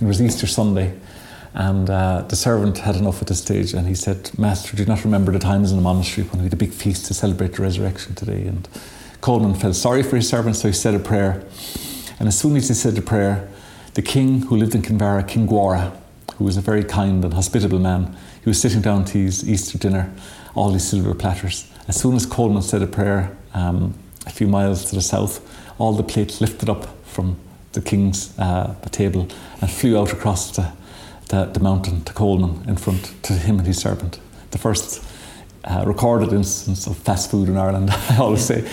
[0.00, 0.98] It was Easter Sunday,
[1.52, 4.88] and uh, the servant had enough at this stage, and he said, "Master, do you
[4.88, 7.54] not remember the times in the monastery when we had a big feast to celebrate
[7.54, 8.66] the resurrection today?" And
[9.20, 11.44] Colman felt sorry for his servant, so he said a prayer.
[12.18, 13.48] And as soon as he said the prayer,
[13.94, 15.92] the king who lived in Kinvara, King Guaire,
[16.36, 19.76] who was a very kind and hospitable man, he was sitting down to his Easter
[19.76, 20.10] dinner,
[20.54, 21.71] all his silver platters.
[21.88, 23.94] As soon as Colman said a prayer um,
[24.26, 25.40] a few miles to the south,
[25.78, 27.36] all the plates lifted up from
[27.72, 29.28] the king's uh, table
[29.60, 30.72] and flew out across the,
[31.28, 34.20] the, the, mountain to Colman in front to him and his servant.
[34.50, 35.04] The first
[35.64, 38.68] uh, recorded instance of fast food in Ireland, I always say.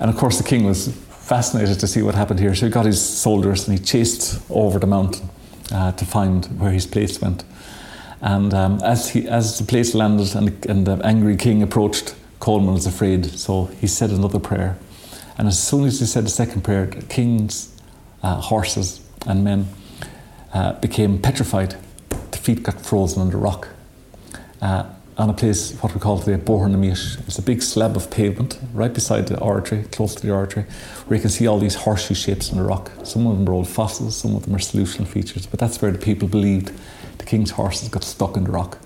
[0.00, 2.54] And of course, the king was fascinated to see what happened here.
[2.54, 5.28] So he got his soldiers and he chased over the mountain
[5.70, 7.44] uh, to find where his place went.
[8.22, 12.74] And um, as, he, as the place landed and and the angry king approached, Colman
[12.74, 14.78] was afraid, so he said another prayer.
[15.38, 17.74] And as soon as he said the second prayer, the king's
[18.22, 19.68] uh, horses and men
[20.52, 21.76] uh, became petrified.
[22.30, 23.68] The feet got frozen the rock.
[24.60, 24.84] Uh,
[25.18, 27.20] on a place, what we call today Bornamish.
[27.26, 30.64] It's a big slab of pavement right beside the oratory, close to the oratory,
[31.06, 32.90] where you can see all these horseshoe shapes in the rock.
[33.02, 35.90] Some of them are old fossils, some of them are solutional features, but that's where
[35.90, 36.72] the people believed
[37.18, 38.78] the king's horses got stuck in the rock.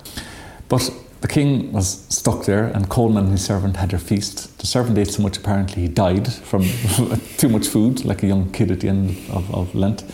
[0.68, 0.90] But
[1.24, 4.58] the king was stuck there, and Colman and his servant had their feast.
[4.58, 6.64] The servant ate so much, apparently, he died from
[7.38, 10.04] too much food, like a young kid at the end of, of Lent.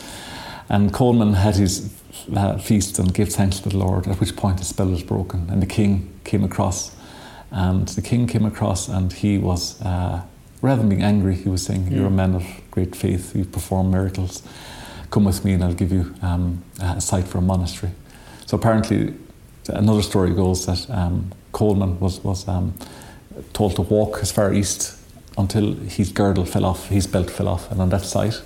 [0.68, 1.92] And Colman had his
[2.32, 5.50] uh, feast and gave thanks to the Lord, at which point the spell was broken.
[5.50, 6.94] And the king came across.
[7.50, 10.22] And the king came across and he was, uh,
[10.62, 13.90] rather than being angry, he was saying, You're a man of great faith, you perform
[13.90, 14.44] miracles.
[15.10, 17.90] Come with me and I'll give you um, a site for a monastery.
[18.46, 19.16] So apparently,
[19.74, 22.74] another story goes that um, Colman was, was um,
[23.52, 24.96] told to walk as far east
[25.38, 27.70] until his girdle fell off, his belt fell off.
[27.70, 28.40] And on that site,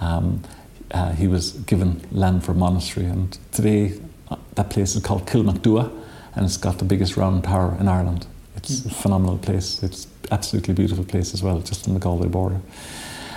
[0.00, 0.42] um,
[0.90, 3.06] uh, he was given land for a monastery.
[3.06, 3.98] And today,
[4.28, 5.90] uh, that place is called Kilmacduagh,
[6.34, 8.26] and it's got the biggest round tower in Ireland.
[8.56, 8.86] It's mm.
[8.86, 9.82] a phenomenal place.
[9.82, 12.60] It's absolutely beautiful place as well, just on the Galway border.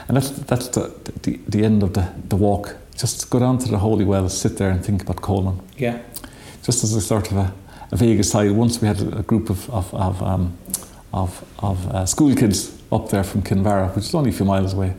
[0.07, 2.75] And that's that's the, the, the end of the, the walk.
[2.95, 5.59] Just go down to the Holy Well, sit there and think about Colman.
[5.77, 5.99] Yeah.
[6.65, 7.53] Just as a sort of a,
[7.91, 10.57] a vague aside, once we had a, group of, of, of, um,
[11.13, 14.73] of, of uh, school kids up there from Kinvara, which is only a few miles
[14.73, 14.95] away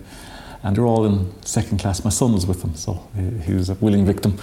[0.67, 2.03] and they're all in second class.
[2.03, 4.37] My son was with them, so he, he was a willing victim.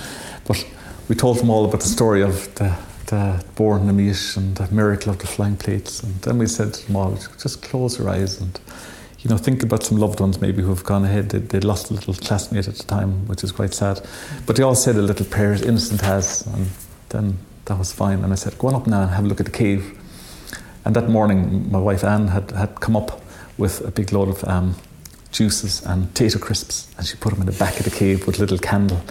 [0.46, 0.66] But
[1.10, 2.74] we told them all about the story of the,
[3.08, 6.02] the born Namish and the miracle of the flying plates.
[6.02, 8.58] And then we said to them all, just close your eyes and
[9.20, 11.30] you know, think about some loved ones maybe who have gone ahead.
[11.30, 14.02] They, they lost a little classmate at the time, which is quite sad.
[14.46, 16.68] But they all said a little prayer, innocent as, and
[17.14, 18.24] then that was fine.
[18.24, 19.98] And I said, go on up now and have a look at the cave.
[20.84, 23.22] And that morning, my wife Anne had, had come up
[23.58, 24.76] with a big load of um,
[25.32, 28.38] juices and Tayto crisps, and she put them in the back of the cave with
[28.38, 29.02] a little candle.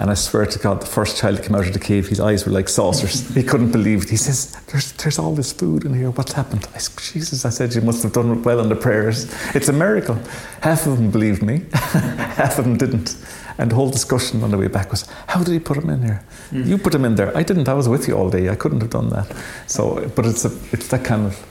[0.00, 2.46] And I swear to God, the first child came out of the cave, his eyes
[2.46, 3.28] were like saucers.
[3.34, 4.10] he couldn't believe it.
[4.10, 6.10] He says, there's, there's all this food in here.
[6.10, 6.68] What's happened?
[6.72, 9.32] I said, Jesus, I said, you must have done well in the prayers.
[9.56, 10.16] It's a miracle.
[10.62, 13.16] Half of them believed me, half of them didn't.
[13.58, 16.02] And the whole discussion on the way back was, how did he put them in
[16.02, 16.22] here?
[16.52, 16.66] Mm.
[16.66, 17.36] You put them in there.
[17.36, 17.68] I didn't.
[17.68, 18.48] I was with you all day.
[18.48, 19.26] I couldn't have done that.
[19.66, 21.44] So, but it's a, it's that kind of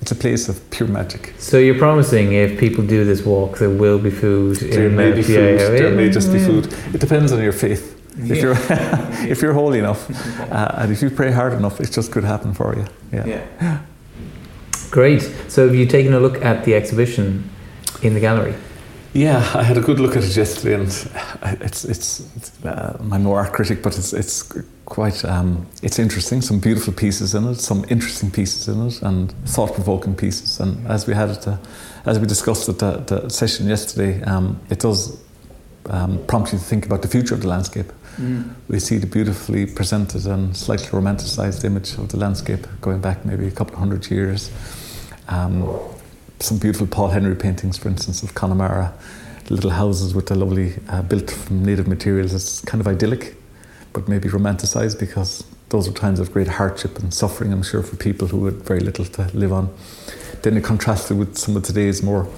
[0.00, 1.34] it's a place of pure magic.
[1.38, 4.56] So you're promising if people do this walk, there will be food.
[4.56, 5.58] There may be food.
[5.58, 6.72] There may just be food.
[6.94, 7.96] It depends on your faith.
[8.18, 8.56] If you're
[9.30, 10.10] if you're holy enough,
[10.50, 12.86] uh, and if you pray hard enough, it just could happen for you.
[13.12, 13.26] Yeah.
[13.26, 13.80] yeah.
[14.90, 15.22] Great.
[15.48, 17.48] So have you taken a look at the exhibition
[18.02, 18.54] in the gallery?
[19.12, 20.84] Yeah, I had a good look at it yesterday, and
[21.62, 24.52] it's it's, it's uh, I'm no art critic, but it's it's
[24.84, 26.40] quite um, it's interesting.
[26.42, 30.60] Some beautiful pieces in it, some interesting pieces in it, and thought provoking pieces.
[30.60, 31.56] And as we had it, uh,
[32.06, 35.20] as we discussed at the, the session yesterday, um, it does
[35.86, 37.92] um, prompt you to think about the future of the landscape.
[38.16, 38.54] Mm.
[38.68, 43.48] We see the beautifully presented and slightly romanticized image of the landscape going back maybe
[43.48, 44.52] a couple of hundred years.
[45.28, 45.80] Um,
[46.42, 48.94] some beautiful Paul Henry paintings, for instance, of Connemara,
[49.50, 52.32] little houses with the lovely uh, built from native materials.
[52.32, 53.36] It's kind of idyllic,
[53.92, 57.96] but maybe romanticized because those are times of great hardship and suffering, I'm sure, for
[57.96, 59.74] people who had very little to live on.
[60.42, 62.28] Then it contrasted with some of today's more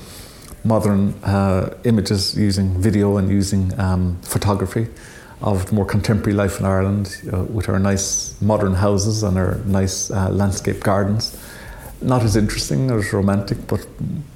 [0.65, 4.89] modern uh, images using video and using um, photography
[5.41, 10.11] of more contemporary life in Ireland uh, with our nice modern houses and our nice
[10.11, 11.37] uh, landscape gardens
[12.05, 13.87] not as interesting or as romantic, but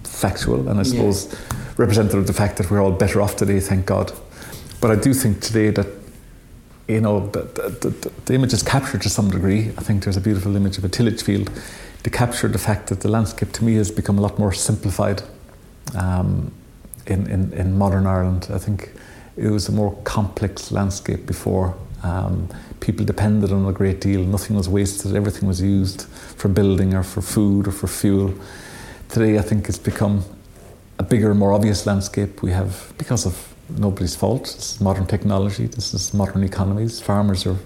[0.05, 1.35] factual, and I suppose
[1.77, 4.12] representative of the fact that we're all better off today, thank God.
[4.81, 5.87] But I do think today that
[6.89, 9.73] you know the, the, the, the image is captured to some degree.
[9.79, 11.51] I think there's a beautiful image of a tillage field
[12.03, 15.23] to capture the fact that the landscape to me has become a lot more simplified
[15.97, 16.53] um,
[17.07, 18.49] in, in, in modern Ireland.
[18.53, 18.93] I think
[19.37, 21.77] it was a more complex landscape before.
[22.03, 22.49] Um,
[22.81, 24.22] people depended on a great deal.
[24.22, 25.14] Nothing was wasted.
[25.14, 26.03] Everything was used
[26.37, 28.35] for building or for food or for fuel.
[29.09, 30.24] Today, I think it's become
[30.99, 32.43] a bigger, more obvious landscape.
[32.43, 37.01] We have, because of nobody's fault, this is modern technology, this is modern economies.
[37.01, 37.57] Farmers are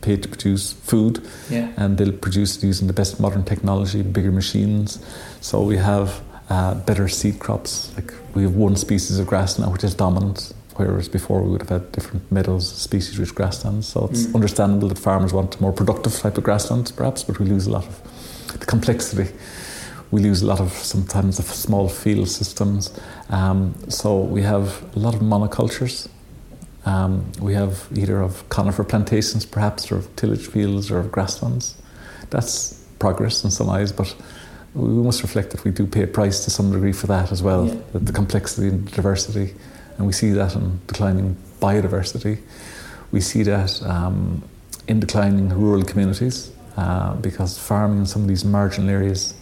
[0.00, 1.72] paid to produce food yeah.
[1.76, 5.04] and they'll produce it using the best modern technology, bigger machines.
[5.40, 7.92] So we have uh, better seed crops.
[7.96, 11.62] Like we have one species of grass now which is dominant whereas before we would
[11.62, 13.88] have had different meadows, species rich grasslands.
[13.88, 14.34] So it's mm.
[14.34, 17.70] understandable that farmers want a more productive type of grasslands, perhaps, but we lose a
[17.70, 19.32] lot of the complexity.
[20.10, 22.98] We lose a lot of sometimes the small field systems.
[23.28, 26.08] Um, so we have a lot of monocultures.
[26.84, 31.76] Um, we have either of conifer plantations, perhaps, or of tillage fields, or of grasslands.
[32.30, 34.14] That's progress in some eyes, but
[34.74, 37.42] we must reflect that we do pay a price to some degree for that as
[37.42, 37.66] well.
[37.66, 37.74] Yeah.
[37.94, 39.54] The complexity and diversity
[40.00, 42.38] and we see that in declining biodiversity.
[43.12, 44.42] We see that um,
[44.88, 49.34] in declining rural communities uh, because farming in some of these marginal areas,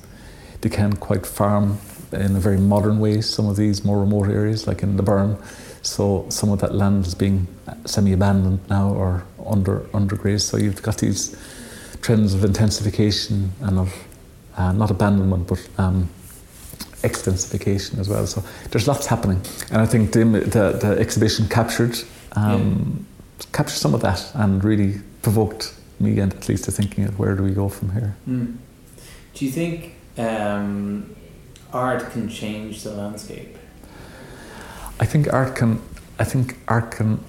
[0.61, 1.79] they can't quite farm
[2.11, 5.39] in a very modern way, some of these more remote areas, like in the Burren.
[5.83, 7.47] So some of that land is being
[7.85, 10.41] semi-abandoned now or under undergrazed.
[10.41, 11.37] So you've got these
[12.03, 13.95] trends of intensification and of
[14.57, 16.09] uh, not abandonment, but um,
[17.03, 18.27] extensification as well.
[18.27, 19.41] So there's lots happening,
[19.71, 21.97] and I think the, the, the exhibition captured
[22.33, 23.07] um,
[23.39, 23.47] yeah.
[23.53, 27.35] captured some of that and really provoked me and at least to thinking of where
[27.35, 28.17] do we go from here.
[28.29, 28.57] Mm.
[29.35, 31.15] Do you think um,
[31.73, 33.57] art can change the landscape?
[35.01, 35.81] I think art can.
[36.19, 37.25] I think art can.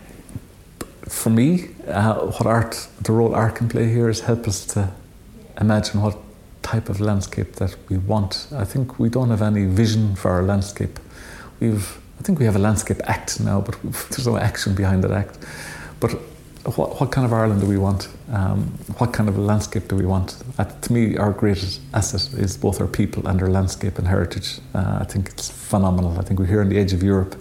[1.07, 4.91] For me, uh, what art, the role art can play here is help us to
[5.59, 6.17] imagine what
[6.61, 8.47] type of landscape that we want.
[8.55, 10.99] I think we don't have any vision for our landscape.
[11.59, 13.77] We've, I think we have a landscape act now, but
[14.09, 15.39] there's no action behind that act.
[15.99, 16.11] But
[16.75, 18.09] what, what kind of Ireland do we want?
[18.31, 18.63] Um,
[18.97, 20.41] what kind of landscape do we want?
[20.57, 24.59] Uh, to me, our greatest asset is both our people and our landscape and heritage.
[24.73, 26.17] Uh, I think it's phenomenal.
[26.19, 27.35] I think we're here on the edge of Europe.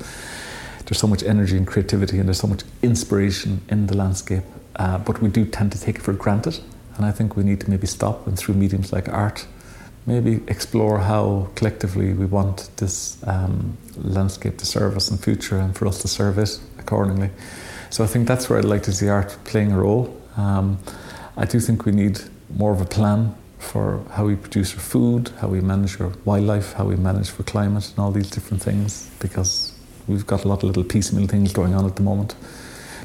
[0.85, 4.45] There's so much energy and creativity, and there's so much inspiration in the landscape.
[4.77, 6.61] Uh, but we do tend to take it for granted.
[6.99, 9.46] And I think we need to maybe stop and through mediums like art,
[10.05, 15.76] maybe explore how collectively we want this um, landscape to serve us in future and
[15.76, 17.30] for us to serve it accordingly.
[17.90, 20.14] So I think that's where I'd like to see art playing a role.
[20.36, 20.78] Um,
[21.36, 22.20] I do think we need
[22.57, 26.72] more of a plan for how we produce our food, how we manage our wildlife,
[26.72, 29.72] how we manage for climate, and all these different things, because
[30.07, 32.34] we've got a lot of little piecemeal things going on at the moment.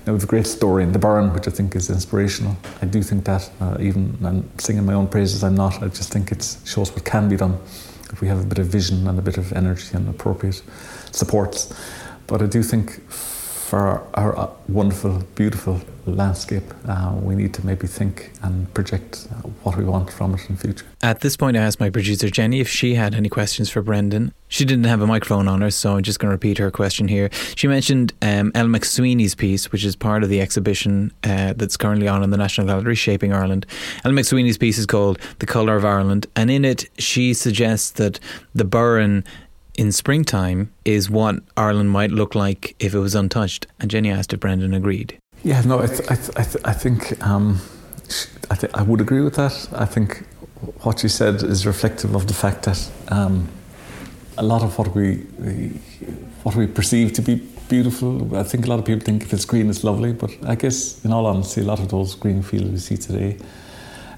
[0.05, 2.57] Now, we have a great story in The Burren, which I think is inspirational.
[2.81, 5.81] I do think that, uh, even and singing my own praises, I'm not.
[5.81, 7.57] I just think it shows what can be done
[8.11, 10.61] if we have a bit of vision and a bit of energy and appropriate
[11.11, 11.73] supports.
[12.27, 13.01] But I do think
[13.73, 19.27] for our, our uh, wonderful, beautiful landscape, uh, we need to maybe think and project
[19.31, 20.85] uh, what we want from it in future.
[21.01, 24.31] At this point, I asked my producer Jenny if she had any questions for Brendan.
[24.47, 27.07] She didn't have a microphone on her, so I'm just going to repeat her question
[27.07, 27.31] here.
[27.55, 32.07] She mentioned um, Elle McSweeney's piece, which is part of the exhibition uh, that's currently
[32.07, 33.65] on in the National Gallery, Shaping Ireland.
[34.05, 38.19] Elle McSweeney's piece is called The Colour of Ireland, and in it, she suggests that
[38.53, 39.23] the Burren
[39.75, 43.67] in springtime is what Ireland might look like if it was untouched.
[43.79, 45.17] And Jenny asked if Brendan agreed.
[45.43, 47.59] Yeah, no, I, I, th- I, th- I think um,
[48.49, 49.67] I, I would agree with that.
[49.73, 50.25] I think
[50.83, 53.49] what she said is reflective of the fact that um,
[54.37, 55.79] a lot of what we, we
[56.43, 57.35] what we perceive to be
[57.69, 60.13] beautiful, I think a lot of people think if it's green, it's lovely.
[60.13, 63.37] But I guess, in all honesty, a lot of those green fields we see today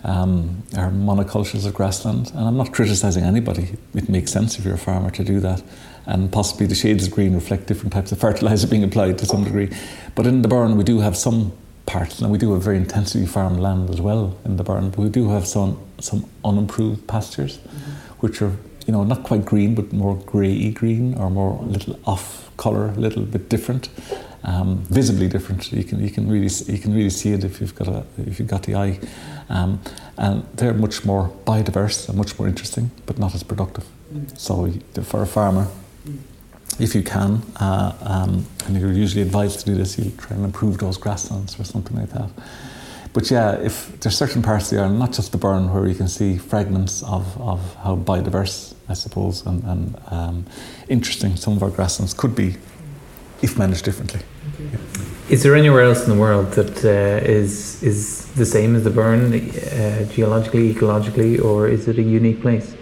[0.05, 2.31] um, are monocultures of grassland.
[2.35, 3.75] And I'm not criticising anybody.
[3.93, 5.61] It makes sense if you're a farmer to do that.
[6.05, 9.43] And possibly the shades of green reflect different types of fertiliser being applied to some
[9.43, 9.71] degree.
[10.13, 11.51] But in the Burren, we do have some
[11.87, 14.89] parts, and we do have very intensively farmed land as well in the Burren.
[14.91, 17.91] But we do have some some unimproved pastures, mm-hmm.
[18.19, 18.53] which are
[18.85, 22.89] you know not quite green, but more grey green or more a little off colour,
[22.89, 23.89] a little bit different,
[24.43, 25.71] um, visibly different.
[25.71, 28.39] You can you can really you can really see it if you've got a if
[28.39, 28.99] you've got the eye.
[29.49, 29.79] Um,
[30.17, 33.85] and they're much more biodiverse and much more interesting, but not as productive.
[34.13, 34.37] Mm.
[34.37, 34.71] So
[35.03, 35.67] for a farmer,
[36.07, 36.17] mm.
[36.79, 40.45] if you can, uh, um, and you're usually advised to do this, you try and
[40.45, 42.29] improve those grasslands or something like that.
[43.13, 45.95] But yeah, if there's certain parts of the island, not just the Burren, where you
[45.95, 50.45] can see fragments of, of how biodiverse, I suppose, and, and um,
[50.89, 52.57] interesting some of our grasslands could be
[53.41, 54.19] if managed differently.
[55.29, 58.91] Is there anywhere else in the world that uh, is is the same as the
[58.91, 62.75] Burren uh, geologically, ecologically, or is it a unique place?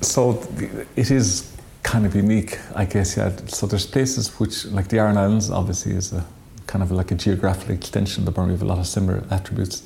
[0.00, 0.42] So
[0.96, 1.50] it is
[1.82, 3.16] kind of unique, I guess.
[3.16, 3.32] Yeah.
[3.46, 6.24] So there's places which, like the Aran Islands, obviously is a
[6.66, 8.48] kind of like a geographical extension of the Burren.
[8.48, 9.82] We have a lot of similar attributes.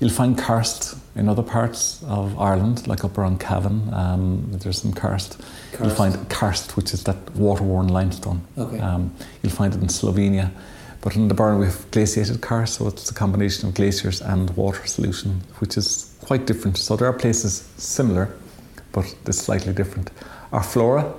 [0.00, 3.92] You'll find karst in other parts of Ireland, like up around Cavan.
[3.94, 5.38] Um, there's some karst.
[5.72, 5.80] karst.
[5.80, 8.42] You'll find karst, which is that water-worn limestone.
[8.58, 8.80] Okay.
[8.80, 10.50] Um, you'll find it in Slovenia.
[11.00, 14.50] But in the Burren we have glaciated karst, so it's a combination of glaciers and
[14.56, 16.78] water solution, which is quite different.
[16.78, 18.34] So there are places similar,
[18.92, 20.10] but it's slightly different.
[20.54, 21.12] Our flora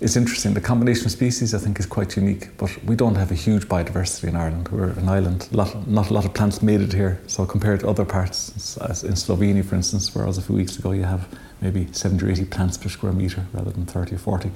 [0.00, 0.54] is interesting.
[0.54, 3.68] The combination of species, I think, is quite unique, but we don't have a huge
[3.68, 4.70] biodiversity in Ireland.
[4.70, 7.20] We're an island, a lot, not a lot of plants made it here.
[7.26, 8.48] So compared to other parts,
[9.04, 11.28] in Slovenia, for instance, where I was a few weeks ago, you have
[11.60, 14.50] maybe 70 or 80 plants per square metre rather than 30 or 40.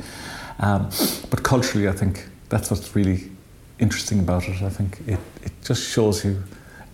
[0.61, 0.89] Um,
[1.29, 3.31] but culturally, I think that's what's really
[3.79, 4.63] interesting about it.
[4.63, 6.43] I think it, it just shows you,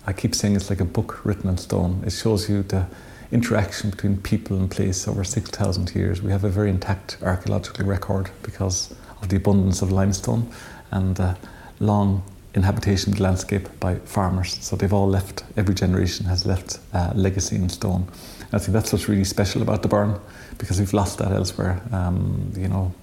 [0.05, 2.03] I keep saying it's like a book written in stone.
[2.05, 2.85] It shows you the
[3.33, 6.21] interaction between people and place over 6,000 years.
[6.21, 10.49] We have a very intact archaeological record because of the abundance of limestone
[10.91, 11.19] and
[11.79, 12.23] long
[12.55, 14.63] inhabitation of the landscape by farmers.
[14.63, 16.79] So they've all left, every generation has left
[17.15, 18.07] legacy in stone.
[18.39, 20.19] And I think that's what's really special about the Burren
[20.57, 21.81] because we've lost that elsewhere.
[21.91, 22.93] Um, you know,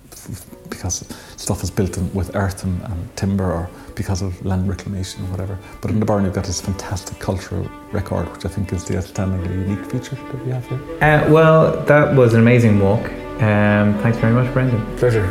[0.68, 1.04] because
[1.36, 5.28] stuff is built in, with earth and, and, timber or because of land reclamation or
[5.28, 5.58] whatever.
[5.80, 8.94] But in the Burren, you've got this fantastic cultural record, which I think is the
[8.94, 10.80] outstandingly unique feature that we have here.
[11.02, 13.04] Uh, well, that was an amazing walk.
[13.42, 14.84] Um, thanks very much, Brendan.
[14.96, 15.26] Pleasure.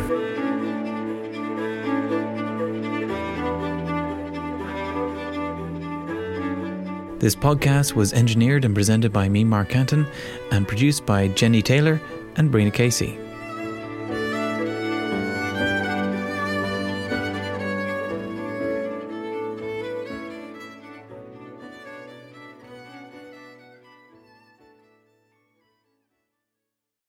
[7.20, 10.10] This podcast was engineered and presented by me, Mark Cantan,
[10.52, 12.00] and produced by Jenny Taylor
[12.36, 13.18] and Brina Casey.